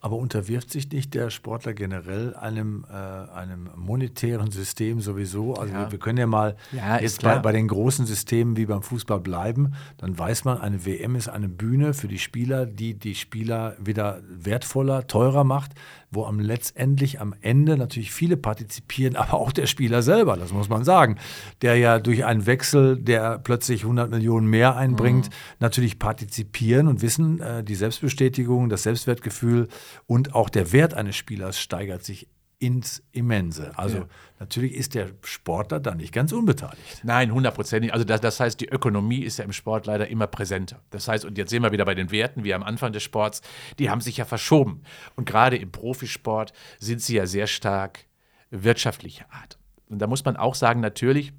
Aber 0.02 0.18
unterwirft 0.18 0.70
sich 0.70 0.92
nicht 0.92 1.16
der 1.16 1.32
Sportler 1.32 1.74
generell 1.74 2.36
einem, 2.36 2.86
äh, 2.90 2.94
einem 2.94 3.70
monetären 3.76 4.52
System 4.52 5.02
sowieso? 5.02 5.56
Also 5.56 5.74
Ja. 5.74 5.80
wir, 5.86 5.94
wir 5.94 6.00
können 6.00 6.20
ja 6.20 6.28
mal 6.28 6.56
Ja, 6.72 7.00
jetzt 7.00 7.24
bei, 7.24 7.40
bei 7.40 7.52
den 7.52 7.68
großen 7.68 8.06
Systemen 8.06 8.56
wie 8.56 8.68
beim 8.68 8.84
Fußball 8.84 9.20
bleiben. 9.20 9.74
Dann 9.98 10.18
weiß 10.18 10.46
man, 10.46 10.60
eine 10.60 10.86
WM 10.86 11.16
ist 11.16 11.28
eine 11.28 11.50
Bühne 11.50 11.94
für 11.96 12.08
die 12.08 12.20
Spieler, 12.20 12.66
die 12.68 12.94
die 12.94 13.16
Spieler 13.16 13.76
wieder 13.80 14.22
wertvoller, 14.30 15.08
teurer 15.08 15.44
macht, 15.44 15.72
wo 16.12 16.26
am 16.26 16.40
letztendlich 16.40 17.20
am 17.20 17.34
Ende 17.42 17.76
natürlich 17.78 18.12
viele 18.12 18.38
partizipieren, 18.38 19.16
aber 19.18 19.34
auch 19.34 19.52
der 19.52 19.66
Spieler 19.66 20.02
selber, 20.04 20.38
das 20.38 20.54
muss 20.54 20.70
man 20.70 20.84
sagen, 20.84 21.18
der 21.62 21.78
ja 21.78 22.00
durch 22.00 22.26
einen 22.26 22.46
Wechsel, 22.46 22.98
der 22.98 23.40
plötzlich 23.40 23.82
100 23.84 24.12
Millionen 24.12 24.48
mehr 24.48 24.76
einbringt, 24.76 25.30
natürlich 25.60 26.00
partizipieren 26.00 26.88
und 26.88 27.02
wissen, 27.02 27.40
äh, 27.42 27.64
die 27.64 27.76
Selbstbestätigung, 27.76 28.70
das 28.70 28.84
Selbstwertgefühl 28.84 29.68
und 30.06 30.36
auch 30.36 30.50
der 30.50 30.72
Wert 30.72 30.94
eines 30.94 31.16
Spielers 31.16 31.60
steigert 31.60 32.04
sich 32.04 32.28
ins 32.58 33.04
Immense. 33.12 33.78
Also 33.78 33.98
Ja. 34.00 34.06
natürlich 34.40 34.74
ist 34.74 34.96
der 34.96 35.10
Sportler 35.24 35.80
da 35.82 35.94
nicht 35.94 36.14
ganz 36.14 36.32
unbeteiligt. 36.32 37.02
Nein, 37.04 37.34
hundertprozentig. 37.34 37.92
Also 37.92 38.06
das, 38.06 38.22
das 38.22 38.40
heißt, 38.40 38.60
die 38.62 38.70
Ökonomie 38.70 39.20
ist 39.20 39.38
ja 39.38 39.46
im 39.46 39.52
Sport 39.52 39.86
leider 39.86 40.08
immer 40.08 40.26
präsenter. 40.26 40.82
Das 40.90 41.08
heißt, 41.08 41.26
und 41.26 41.38
jetzt 41.38 41.50
sehen 41.50 41.64
wir 41.64 41.74
wieder 41.74 41.86
bei 41.86 41.96
den 41.96 42.12
Werten, 42.12 42.44
wie 42.46 42.54
am 42.54 42.64
Anfang 42.64 42.94
des 42.94 43.04
Sports, 43.04 43.42
die 43.78 43.90
haben 43.90 44.00
sich 44.00 44.18
ja 44.18 44.26
verschoben. 44.26 44.84
Und 45.16 45.26
gerade 45.26 45.58
im 45.58 45.72
Profisport 45.72 46.54
sind 46.80 47.02
sie 47.02 47.16
ja 47.18 47.26
sehr 47.26 47.48
stark 47.48 48.06
wirtschaftlicher 48.52 49.26
Art. 49.32 49.60
Und 49.90 50.00
da 50.00 50.08
muss 50.08 50.24
man 50.24 50.38
auch 50.38 50.56
sagen, 50.56 50.80
natürlich 50.80 51.34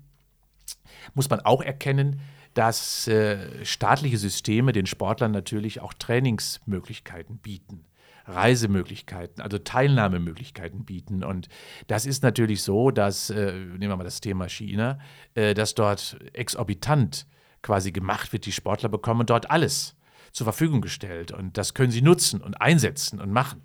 muss 1.15 1.31
man 1.31 1.41
auch 1.41 1.63
erkennen, 1.63 2.21
dass 2.55 3.09
äh, 3.09 3.65
staatliche 3.65 4.19
Systeme 4.19 4.73
den 4.73 4.87
Sportlern 4.87 5.33
natürlich 5.33 5.81
auch 5.81 5.95
Trainingsmöglichkeiten 5.95 7.39
bieten. 7.39 7.85
Reisemöglichkeiten, 8.27 9.43
also 9.43 9.59
Teilnahmemöglichkeiten 9.59 10.85
bieten. 10.85 11.25
Und 11.25 11.49
das 11.87 12.07
ist 12.07 12.23
natürlich 12.23 12.63
so, 12.63 12.91
dass, 12.91 13.31
äh, 13.31 13.53
nehmen 13.53 13.89
wir 13.89 13.97
mal 13.97 14.05
das 14.05 14.21
Thema 14.21 14.49
China, 14.49 14.99
äh, 15.35 15.55
dass 15.55 15.75
dort 15.75 16.19
exorbitant 16.33 17.27
quasi 17.63 17.93
gemacht 17.93 18.33
wird. 18.33 18.47
Die 18.47 18.53
Sportler 18.53 18.89
bekommen 18.89 19.27
dort 19.27 19.51
alles 19.51 19.97
zur 20.33 20.45
Verfügung 20.45 20.81
gestellt 20.81 21.33
und 21.33 21.57
das 21.57 21.75
können 21.75 21.91
sie 21.91 22.03
nutzen 22.03 22.41
und 22.43 22.61
einsetzen 22.61 23.21
und 23.21 23.33
machen. 23.33 23.63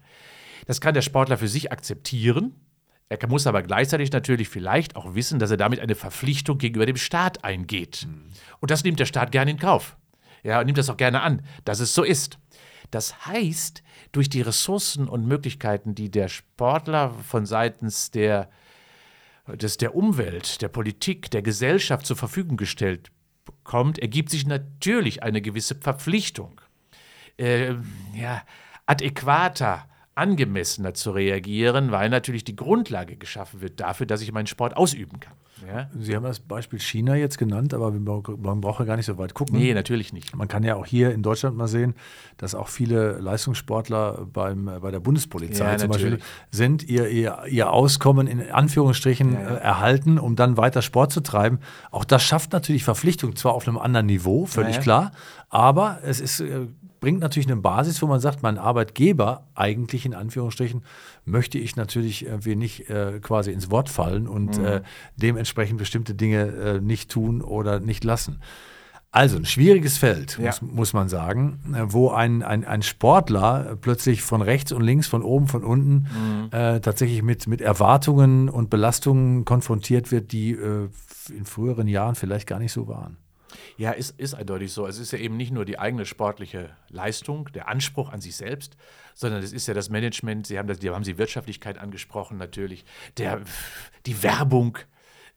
Das 0.68 0.80
kann 0.80 0.94
der 0.94 1.02
Sportler 1.02 1.38
für 1.38 1.48
sich 1.48 1.72
akzeptieren. 1.72 2.56
Er 3.10 3.28
muss 3.28 3.46
aber 3.46 3.62
gleichzeitig 3.62 4.12
natürlich 4.12 4.48
vielleicht 4.48 4.96
auch 4.96 5.16
wissen, 5.16 5.38
dass 5.38 5.52
er 5.52 5.58
damit 5.58 5.82
eine 5.82 5.96
Verpflichtung 5.96 6.58
gegenüber 6.60 6.86
dem 6.86 6.96
Staat 6.96 7.44
eingeht. 7.44 8.08
Und 8.62 8.72
das 8.72 8.86
nimmt 8.86 9.00
der 9.02 9.06
Staat 9.06 9.34
gerne 9.34 9.52
in 9.52 9.60
Kauf. 9.60 9.98
Ja, 10.44 10.60
und 10.60 10.66
nimmt 10.66 10.78
das 10.78 10.90
auch 10.90 10.98
gerne 10.98 11.22
an, 11.22 11.42
dass 11.66 11.80
es 11.80 11.94
so 11.94 12.04
ist. 12.04 12.40
Das 12.92 13.26
heißt, 13.26 13.84
durch 14.12 14.30
die 14.30 14.42
Ressourcen 14.42 15.08
und 15.08 15.26
Möglichkeiten, 15.26 15.96
die 15.96 16.12
der 16.12 16.28
Sportler 16.28 17.12
von 17.12 17.46
seitens 17.46 18.12
der, 18.12 18.50
des, 19.48 19.78
der 19.78 19.96
Umwelt, 19.96 20.62
der 20.62 20.68
Politik, 20.68 21.32
der 21.32 21.42
Gesellschaft 21.42 22.06
zur 22.06 22.18
Verfügung 22.18 22.58
gestellt 22.58 23.12
bekommt, 23.46 23.98
ergibt 23.98 24.30
sich 24.30 24.46
natürlich 24.46 25.24
eine 25.24 25.42
gewisse 25.42 25.76
Verpflichtung, 25.76 26.62
äh, 27.38 27.76
ja, 28.14 28.44
adäquater, 28.86 29.88
angemessener 30.14 30.94
zu 30.94 31.12
reagieren, 31.12 31.92
weil 31.92 32.10
natürlich 32.10 32.44
die 32.44 32.56
Grundlage 32.56 33.16
geschaffen 33.16 33.62
wird 33.62 33.80
dafür, 33.80 34.06
dass 34.06 34.22
ich 34.22 34.32
meinen 34.34 34.48
Sport 34.48 34.76
ausüben 34.76 35.20
kann. 35.22 35.38
Ja? 35.66 35.90
Sie 36.00 36.16
haben 36.16 36.24
das 36.24 36.40
Beispiel 36.40 36.80
China 36.80 37.16
jetzt 37.16 37.38
genannt, 37.38 37.74
aber 37.74 37.92
man 37.92 38.62
braucht 38.62 38.80
ja 38.80 38.86
gar 38.86 38.98
nicht 38.98 39.06
so 39.06 39.18
weit 39.18 39.34
gucken. 39.34 39.58
Nee, 39.58 39.74
natürlich 39.74 40.14
nicht. 40.14 40.36
Man 40.36 40.48
kann 40.48 40.64
ja 40.64 40.76
auch 40.76 40.86
hier 40.86 41.12
in 41.12 41.24
Deutschland 41.24 41.58
mal 41.58 41.68
sehen, 41.68 41.96
dass 42.38 42.56
auch 42.56 42.68
viele 42.68 43.20
Leistungssportler 43.20 44.28
beim, 44.32 44.70
bei 44.82 44.92
der 44.92 45.00
Bundespolizei 45.00 45.72
Ja, 45.72 45.78
zum 45.78 45.90
natürlich. 45.90 46.20
Beispiel 46.20 46.28
sind, 46.52 46.84
ihr, 46.84 47.10
ihr, 47.10 47.44
ihr 47.50 47.72
Auskommen 47.72 48.28
in 48.28 48.52
Anführungsstrichen 48.52 49.34
Ja, 49.34 49.40
äh, 49.40 49.62
erhalten, 49.62 50.18
um 50.18 50.36
dann 50.36 50.58
weiter 50.58 50.82
Sport 50.82 51.12
zu 51.12 51.22
treiben. 51.22 51.60
Auch 51.92 52.06
das 52.06 52.24
schafft 52.24 52.54
natürlich 52.54 52.84
Verpflichtung, 52.84 53.36
zwar 53.36 53.54
auf 53.54 53.68
einem 53.68 53.78
anderen 53.78 54.06
Niveau, 54.06 54.46
völlig 54.46 54.80
klar, 54.80 55.12
aber 55.50 56.00
es 56.04 56.20
ist, 56.20 56.40
äh, 56.40 56.68
bringt 57.02 57.20
natürlich 57.20 57.48
eine 57.52 57.60
Basis, 57.60 58.02
wo 58.02 58.08
man 58.08 58.20
sagt, 58.22 58.42
mein 58.44 58.58
Arbeitgeber, 58.58 59.48
eigentlich 59.56 60.06
in 60.06 60.14
Anführungsstrichen, 60.14 60.84
möchte 61.26 61.58
ich 61.58 61.76
natürlich 61.76 62.26
irgendwie 62.26 62.56
nicht 62.56 62.90
äh, 62.90 63.20
quasi 63.22 63.52
ins 63.52 63.70
Wort 63.70 63.90
fallen 63.90 64.28
und 64.28 64.58
Mhm. 64.58 64.64
äh, 64.66 64.82
dementsprechend 65.18 65.78
bestimmte 65.80 66.14
Dinge 66.16 66.46
äh, 66.46 66.80
nicht 66.80 67.12
tun 67.12 67.42
oder 67.42 67.80
nicht 67.80 68.04
lassen. 68.04 68.40
Also 69.14 69.36
ein 69.36 69.46
schwieriges 69.46 69.98
Feld, 69.98 70.38
Ja. 70.38 70.46
muss, 70.46 70.62
muss 70.62 70.94
man 70.94 71.10
sagen, 71.10 71.60
äh, 71.76 71.84
wo 71.92 72.12
ein, 72.12 72.44
ein, 72.44 72.64
ein 72.64 72.82
Sportler 72.84 73.76
plötzlich 73.82 74.22
von 74.22 74.42
rechts 74.44 74.72
und 74.72 74.84
links, 74.84 75.08
von 75.08 75.24
oben, 75.24 75.48
von 75.48 75.64
unten 75.64 75.94
Mhm. 76.16 76.48
äh, 76.52 76.80
tatsächlich 76.82 77.24
mit, 77.24 77.48
mit 77.48 77.62
Erwartungen 77.62 78.48
und 78.48 78.70
Belastungen 78.70 79.44
konfrontiert 79.44 80.12
wird, 80.12 80.32
die 80.32 80.52
äh, 80.52 80.88
in 81.36 81.46
früheren 81.46 81.88
Jahren 81.88 82.14
vielleicht 82.16 82.48
gar 82.48 82.60
nicht 82.60 82.72
so 82.72 82.88
waren. 82.88 83.18
Ja, 83.78 83.92
ist, 83.92 84.20
ist 84.20 84.34
eindeutig 84.34 84.72
so. 84.72 84.88
Es 84.88 84.98
ist 84.98 85.12
ja 85.12 85.20
eben 85.20 85.38
nicht 85.38 85.52
nur 85.52 85.66
die 85.66 85.80
eigene 85.80 86.06
sportliche 86.06 86.70
Leistung, 86.90 87.50
der 87.54 87.68
Anspruch 87.68 88.10
an 88.10 88.22
sich 88.22 88.36
selbst, 88.36 88.78
sondern 89.14 89.42
es 89.44 89.54
ist 89.54 89.68
ja 89.68 89.74
das 89.74 89.90
Management, 89.90 90.48
Sie 90.48 90.58
haben, 90.58 90.68
das, 90.68 90.80
haben 90.80 91.04
Sie 91.04 91.18
Wirtschaftlichkeit 91.18 91.78
angesprochen 91.78 92.38
natürlich, 92.38 92.86
der, 93.18 93.42
die 94.06 94.24
Werbung. 94.24 94.78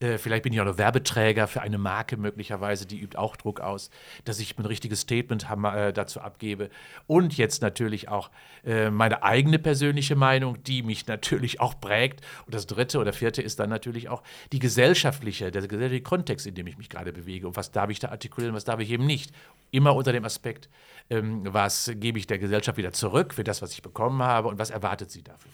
Äh, 0.01 0.19
Vielleicht 0.19 0.43
bin 0.43 0.53
ich 0.53 0.61
auch 0.61 0.65
noch 0.65 0.79
Werbeträger 0.79 1.47
für 1.47 1.63
eine 1.63 1.79
Marke 1.79 2.17
möglicherweise, 2.17 2.87
die 2.87 3.01
übt 3.01 3.17
auch 3.17 3.37
Druck 3.37 3.61
aus, 3.61 3.91
dass 4.25 4.41
ich 4.41 4.59
ein 4.59 4.65
richtiges 4.67 5.01
Statement 5.01 5.49
ham- 5.49 5.65
äh, 5.65 5.93
dazu 5.93 6.21
abgebe. 6.21 6.71
Und 7.07 7.37
jetzt 7.37 7.63
natürlich 7.63 8.09
auch 8.09 8.31
äh, 8.65 8.91
meine 8.91 9.23
eigene 9.23 9.59
persönliche 9.59 10.17
Meinung, 10.17 10.63
die 10.63 10.83
mich 10.83 11.07
natürlich 11.09 11.61
auch 11.61 11.81
prägt. 11.81 12.21
Und 12.47 12.55
das 12.55 12.67
dritte 12.67 12.99
oder 12.99 13.13
vierte 13.13 13.43
ist 13.43 13.59
dann 13.61 13.71
natürlich 13.71 14.09
auch 14.09 14.23
die 14.53 14.59
gesellschaftliche, 14.59 15.51
der 15.51 15.63
gesellschaftliche 15.63 16.03
Kontext, 16.03 16.47
in 16.47 16.55
dem 16.55 16.67
ich 16.67 16.79
mich 16.79 16.89
gerade 16.89 17.13
bewege. 17.13 17.47
Und 17.47 17.57
was 17.57 17.71
darf 17.71 17.91
ich 17.91 17.99
da 17.99 18.09
artikulieren, 18.09 18.55
was 18.55 18.65
darf 18.65 18.81
ich 18.81 18.91
eben 18.91 19.07
nicht. 19.07 19.33
Immer 19.71 19.95
unter 19.95 20.13
dem 20.13 20.25
Aspekt, 20.25 20.69
ähm, 21.11 21.43
was 21.53 21.91
gebe 21.95 22.19
ich 22.19 22.27
der 22.27 22.39
Gesellschaft 22.39 22.79
wieder 22.79 22.93
zurück 22.93 23.35
für 23.35 23.45
das, 23.45 23.61
was 23.63 23.73
ich 23.73 23.83
bekommen 23.83 24.23
habe 24.23 24.49
und 24.49 24.59
was 24.59 24.71
erwartet 24.71 25.11
sie 25.11 25.23
dafür. 25.23 25.51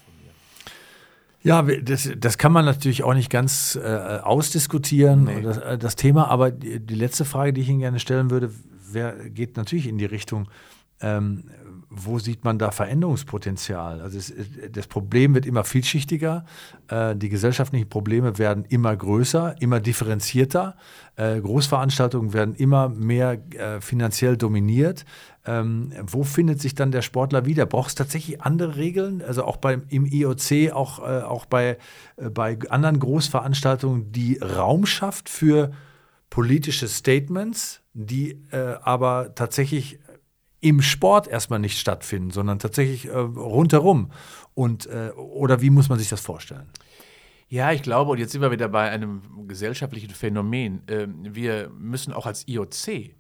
Ja, 1.43 1.63
das, 1.63 2.11
das 2.19 2.37
kann 2.39 2.53
man 2.53 2.65
natürlich 2.65 3.03
auch 3.03 3.15
nicht 3.15 3.31
ganz 3.31 3.79
äh, 3.83 4.19
ausdiskutieren, 4.23 5.25
Nee. 5.25 5.43
das, 5.43 5.59
äh, 5.59 5.79
das 5.79 5.97
Thema. 5.97 6.29
Aber 6.29 6.51
die, 6.51 6.81
die 6.81 6.95
letzte 6.95 7.25
Frage, 7.25 7.53
die 7.53 7.63
ich 7.63 7.69
Ihnen 7.69 7.79
gerne 7.81 7.99
stellen 7.99 8.31
würde, 8.31 8.51
wär, 8.93 9.15
geht 9.31 9.57
natürlich 9.57 9.87
in 9.87 9.97
die 9.99 10.05
Richtung, 10.05 10.49
ähm, 11.01 11.45
wo 11.91 12.21
sieht 12.21 12.45
man 12.45 12.59
da 12.59 12.71
Veränderungspotenzial? 12.71 14.01
Also 14.01 14.17
es, 14.17 14.33
das 14.71 14.87
Problem 14.87 15.35
wird 15.35 15.45
immer 15.45 15.65
vielschichtiger, 15.65 16.45
äh, 16.89 17.17
die 17.17 17.29
gesellschaftlichen 17.29 17.89
Probleme 17.89 18.39
werden 18.39 18.65
immer 18.69 18.95
größer, 18.97 19.57
immer 19.61 19.81
differenzierter, 19.81 20.77
äh, 21.17 21.41
Großveranstaltungen 21.41 22.33
werden 22.33 22.55
immer 22.55 22.89
mehr 22.89 23.39
äh, 23.55 23.81
finanziell 23.81 24.37
dominiert. 24.37 25.05
Ähm, 25.45 25.93
wo 26.07 26.23
findet 26.23 26.61
sich 26.61 26.77
dann 26.77 26.93
der 26.93 27.03
Sportler 27.03 27.45
wieder? 27.45 27.67
Braucht 27.67 27.89
es 27.89 27.95
tatsächlich 27.97 28.41
andere 28.41 28.77
Regeln? 28.77 29.21
Also 29.21 29.45
auch 29.45 29.57
beim, 29.57 29.83
im 29.89 30.07
IOC, 30.07 30.73
auch, 30.73 31.01
auch 31.01 31.47
bei, 31.47 31.79
bei 32.17 32.59
anderen 32.69 33.01
Großveranstaltungen, 33.01 34.13
die 34.13 34.39
Raum 34.39 34.87
schafft 34.87 35.29
für 35.29 35.73
politische 36.29 36.89
Statements, 36.89 37.81
die 37.95 38.39
aber 38.51 39.35
tatsächlich 39.35 39.99
im 40.61 40.83
Sport 40.83 41.27
erstmal 41.29 41.59
nicht 41.59 41.79
stattfinden, 41.79 42.31
sondern 42.31 42.59
tatsächlich 42.59 43.07
äh, 43.07 43.17
rundherum. 43.17 44.13
Und, 44.55 44.87
äh, 44.87 45.11
oder 45.17 45.61
wie 45.61 45.71
muss 45.71 45.89
man 45.89 45.99
sich 45.99 46.09
das 46.09 46.21
vorstellen? 46.21 46.69
Ja, 47.49 47.73
ich 47.73 47.83
glaube, 47.83 48.13
und 48.13 48.19
jetzt 48.19 48.33
sind 48.33 48.43
wir 48.43 48.53
wieder 48.53 48.69
bei 48.69 48.91
einem 48.91 49.49
gesellschaftlichen 49.49 50.11
Phänomen. 50.11 50.83
Ähm, 50.89 51.35
Wir 51.35 51.71
müssen 51.71 52.13
auch 52.13 52.27
als 52.27 52.47
IOC 52.47 53.15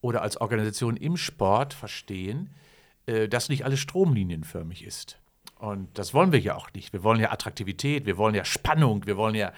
oder 0.00 0.22
als 0.22 0.40
Organisation 0.40 0.96
im 0.96 1.16
Sport 1.16 1.74
verstehen, 1.74 2.50
äh, 3.06 3.28
dass 3.28 3.48
nicht 3.48 3.64
alles 3.64 3.78
stromlinienförmig 3.80 4.84
ist. 4.84 5.18
Und 5.58 5.96
das 5.98 6.14
wollen 6.14 6.32
wir 6.32 6.40
ja 6.40 6.56
auch 6.56 6.72
nicht. 6.72 6.92
Wir 6.92 7.02
wollen 7.02 7.20
ja 7.20 7.30
Attraktivität, 7.30 8.06
wir 8.06 8.16
wollen 8.16 8.34
ja 8.34 8.44
Spannung, 8.44 9.06
wir 9.06 9.16
wollen 9.16 9.34
ja 9.34 9.52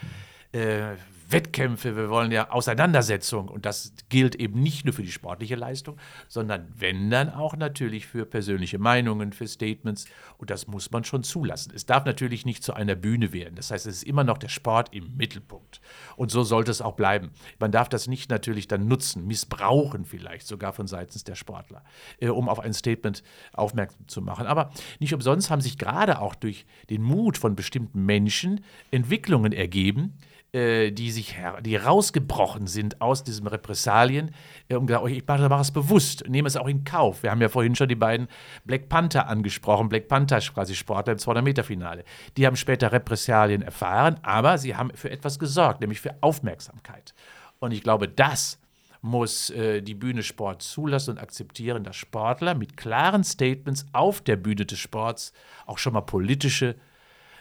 äh, 0.52 0.96
Wettkämpfe, 1.30 1.96
wir 1.96 2.08
wollen 2.08 2.32
ja 2.32 2.50
Auseinandersetzung. 2.50 3.48
Und 3.48 3.66
das 3.66 3.92
gilt 4.08 4.34
eben 4.34 4.60
nicht 4.62 4.84
nur 4.84 4.94
für 4.94 5.02
die 5.02 5.12
sportliche 5.12 5.56
Leistung, 5.56 5.98
sondern 6.28 6.72
wenn 6.76 7.10
dann 7.10 7.30
auch 7.30 7.56
natürlich 7.56 8.06
für 8.06 8.24
persönliche 8.24 8.78
Meinungen, 8.78 9.32
für 9.32 9.46
Statements. 9.46 10.06
Und 10.38 10.50
das 10.50 10.66
muss 10.66 10.90
man 10.90 11.04
schon 11.04 11.22
zulassen. 11.22 11.72
Es 11.74 11.86
darf 11.86 12.04
natürlich 12.04 12.46
nicht 12.46 12.62
zu 12.62 12.72
einer 12.72 12.94
Bühne 12.94 13.32
werden. 13.32 13.56
Das 13.56 13.70
heißt, 13.70 13.86
es 13.86 13.96
ist 13.96 14.02
immer 14.04 14.24
noch 14.24 14.38
der 14.38 14.48
Sport 14.48 14.94
im 14.94 15.16
Mittelpunkt. 15.16 15.80
Und 16.16 16.30
so 16.30 16.42
sollte 16.44 16.70
es 16.70 16.80
auch 16.80 16.94
bleiben. 16.94 17.30
Man 17.58 17.72
darf 17.72 17.88
das 17.88 18.08
nicht 18.08 18.30
natürlich 18.30 18.68
dann 18.68 18.88
nutzen, 18.88 19.26
missbrauchen 19.26 20.04
vielleicht 20.04 20.46
sogar 20.46 20.72
von 20.72 20.86
seitens 20.86 21.24
der 21.24 21.34
Sportler, 21.34 21.84
äh, 22.20 22.28
um 22.28 22.48
auf 22.48 22.60
ein 22.60 22.72
Statement 22.72 23.22
aufmerksam 23.52 24.08
zu 24.08 24.22
machen. 24.22 24.46
Aber 24.46 24.70
nicht 24.98 25.12
umsonst 25.14 25.50
haben 25.50 25.60
sich 25.60 25.78
gerade 25.78 26.20
auch 26.20 26.34
durch 26.34 26.66
den 26.90 27.02
Mut 27.02 27.36
von 27.36 27.54
bestimmten 27.54 28.04
Menschen 28.04 28.64
Entwicklungen 28.90 29.52
ergeben, 29.52 30.14
äh, 30.52 30.92
die 30.92 31.10
sich 31.10 31.36
die 31.60 31.76
rausgebrochen 31.76 32.66
sind 32.66 33.00
aus 33.02 33.22
diesen 33.22 33.46
Repressalien 33.46 34.30
äh, 34.68 34.76
und 34.76 34.86
gesagt, 34.86 35.06
ich 35.08 35.26
mache, 35.26 35.48
mache 35.48 35.60
es 35.60 35.70
bewusst, 35.70 36.28
nehme 36.28 36.48
es 36.48 36.56
auch 36.56 36.68
in 36.68 36.84
Kauf. 36.84 37.22
Wir 37.22 37.30
haben 37.30 37.42
ja 37.42 37.48
vorhin 37.48 37.74
schon 37.74 37.88
die 37.88 37.94
beiden 37.94 38.28
Black 38.64 38.88
Panther 38.88 39.28
angesprochen, 39.28 39.88
Black 39.88 40.08
Panther 40.08 40.40
quasi 40.40 40.74
Sportler 40.74 41.12
im 41.12 41.18
200-Meter-Finale. 41.18 42.04
Die 42.36 42.46
haben 42.46 42.56
später 42.56 42.92
Repressalien 42.92 43.62
erfahren, 43.62 44.18
aber 44.22 44.56
sie 44.56 44.74
haben 44.74 44.90
für 44.94 45.10
etwas 45.10 45.38
gesorgt, 45.38 45.80
nämlich 45.82 46.00
für 46.00 46.16
Aufmerksamkeit. 46.22 47.14
Und 47.58 47.72
ich 47.72 47.82
glaube, 47.82 48.08
das 48.08 48.58
muss 49.00 49.50
äh, 49.50 49.82
die 49.82 49.94
Bühne 49.94 50.22
Sport 50.22 50.62
zulassen 50.62 51.12
und 51.12 51.18
akzeptieren, 51.18 51.84
dass 51.84 51.96
Sportler 51.96 52.54
mit 52.54 52.76
klaren 52.76 53.22
Statements 53.22 53.86
auf 53.92 54.20
der 54.20 54.36
Bühne 54.36 54.66
des 54.66 54.78
Sports 54.78 55.32
auch 55.66 55.78
schon 55.78 55.92
mal 55.92 56.00
politische 56.00 56.76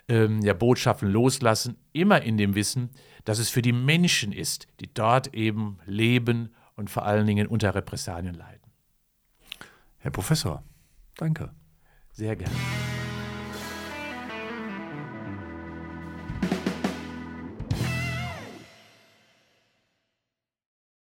ähm, 0.07 0.41
ja, 0.41 0.53
Botschaften 0.53 1.09
loslassen, 1.09 1.77
immer 1.93 2.21
in 2.21 2.37
dem 2.37 2.55
Wissen, 2.55 2.89
dass 3.25 3.39
es 3.39 3.49
für 3.49 3.61
die 3.61 3.73
Menschen 3.73 4.31
ist, 4.31 4.67
die 4.79 4.93
dort 4.93 5.33
eben 5.33 5.79
leben 5.85 6.53
und 6.75 6.89
vor 6.89 7.05
allen 7.05 7.25
Dingen 7.25 7.47
unter 7.47 7.75
Repressalien 7.75 8.35
leiden. 8.35 8.71
Herr 9.97 10.11
Professor, 10.11 10.63
danke. 11.15 11.51
Sehr 12.11 12.35
gerne. 12.35 12.55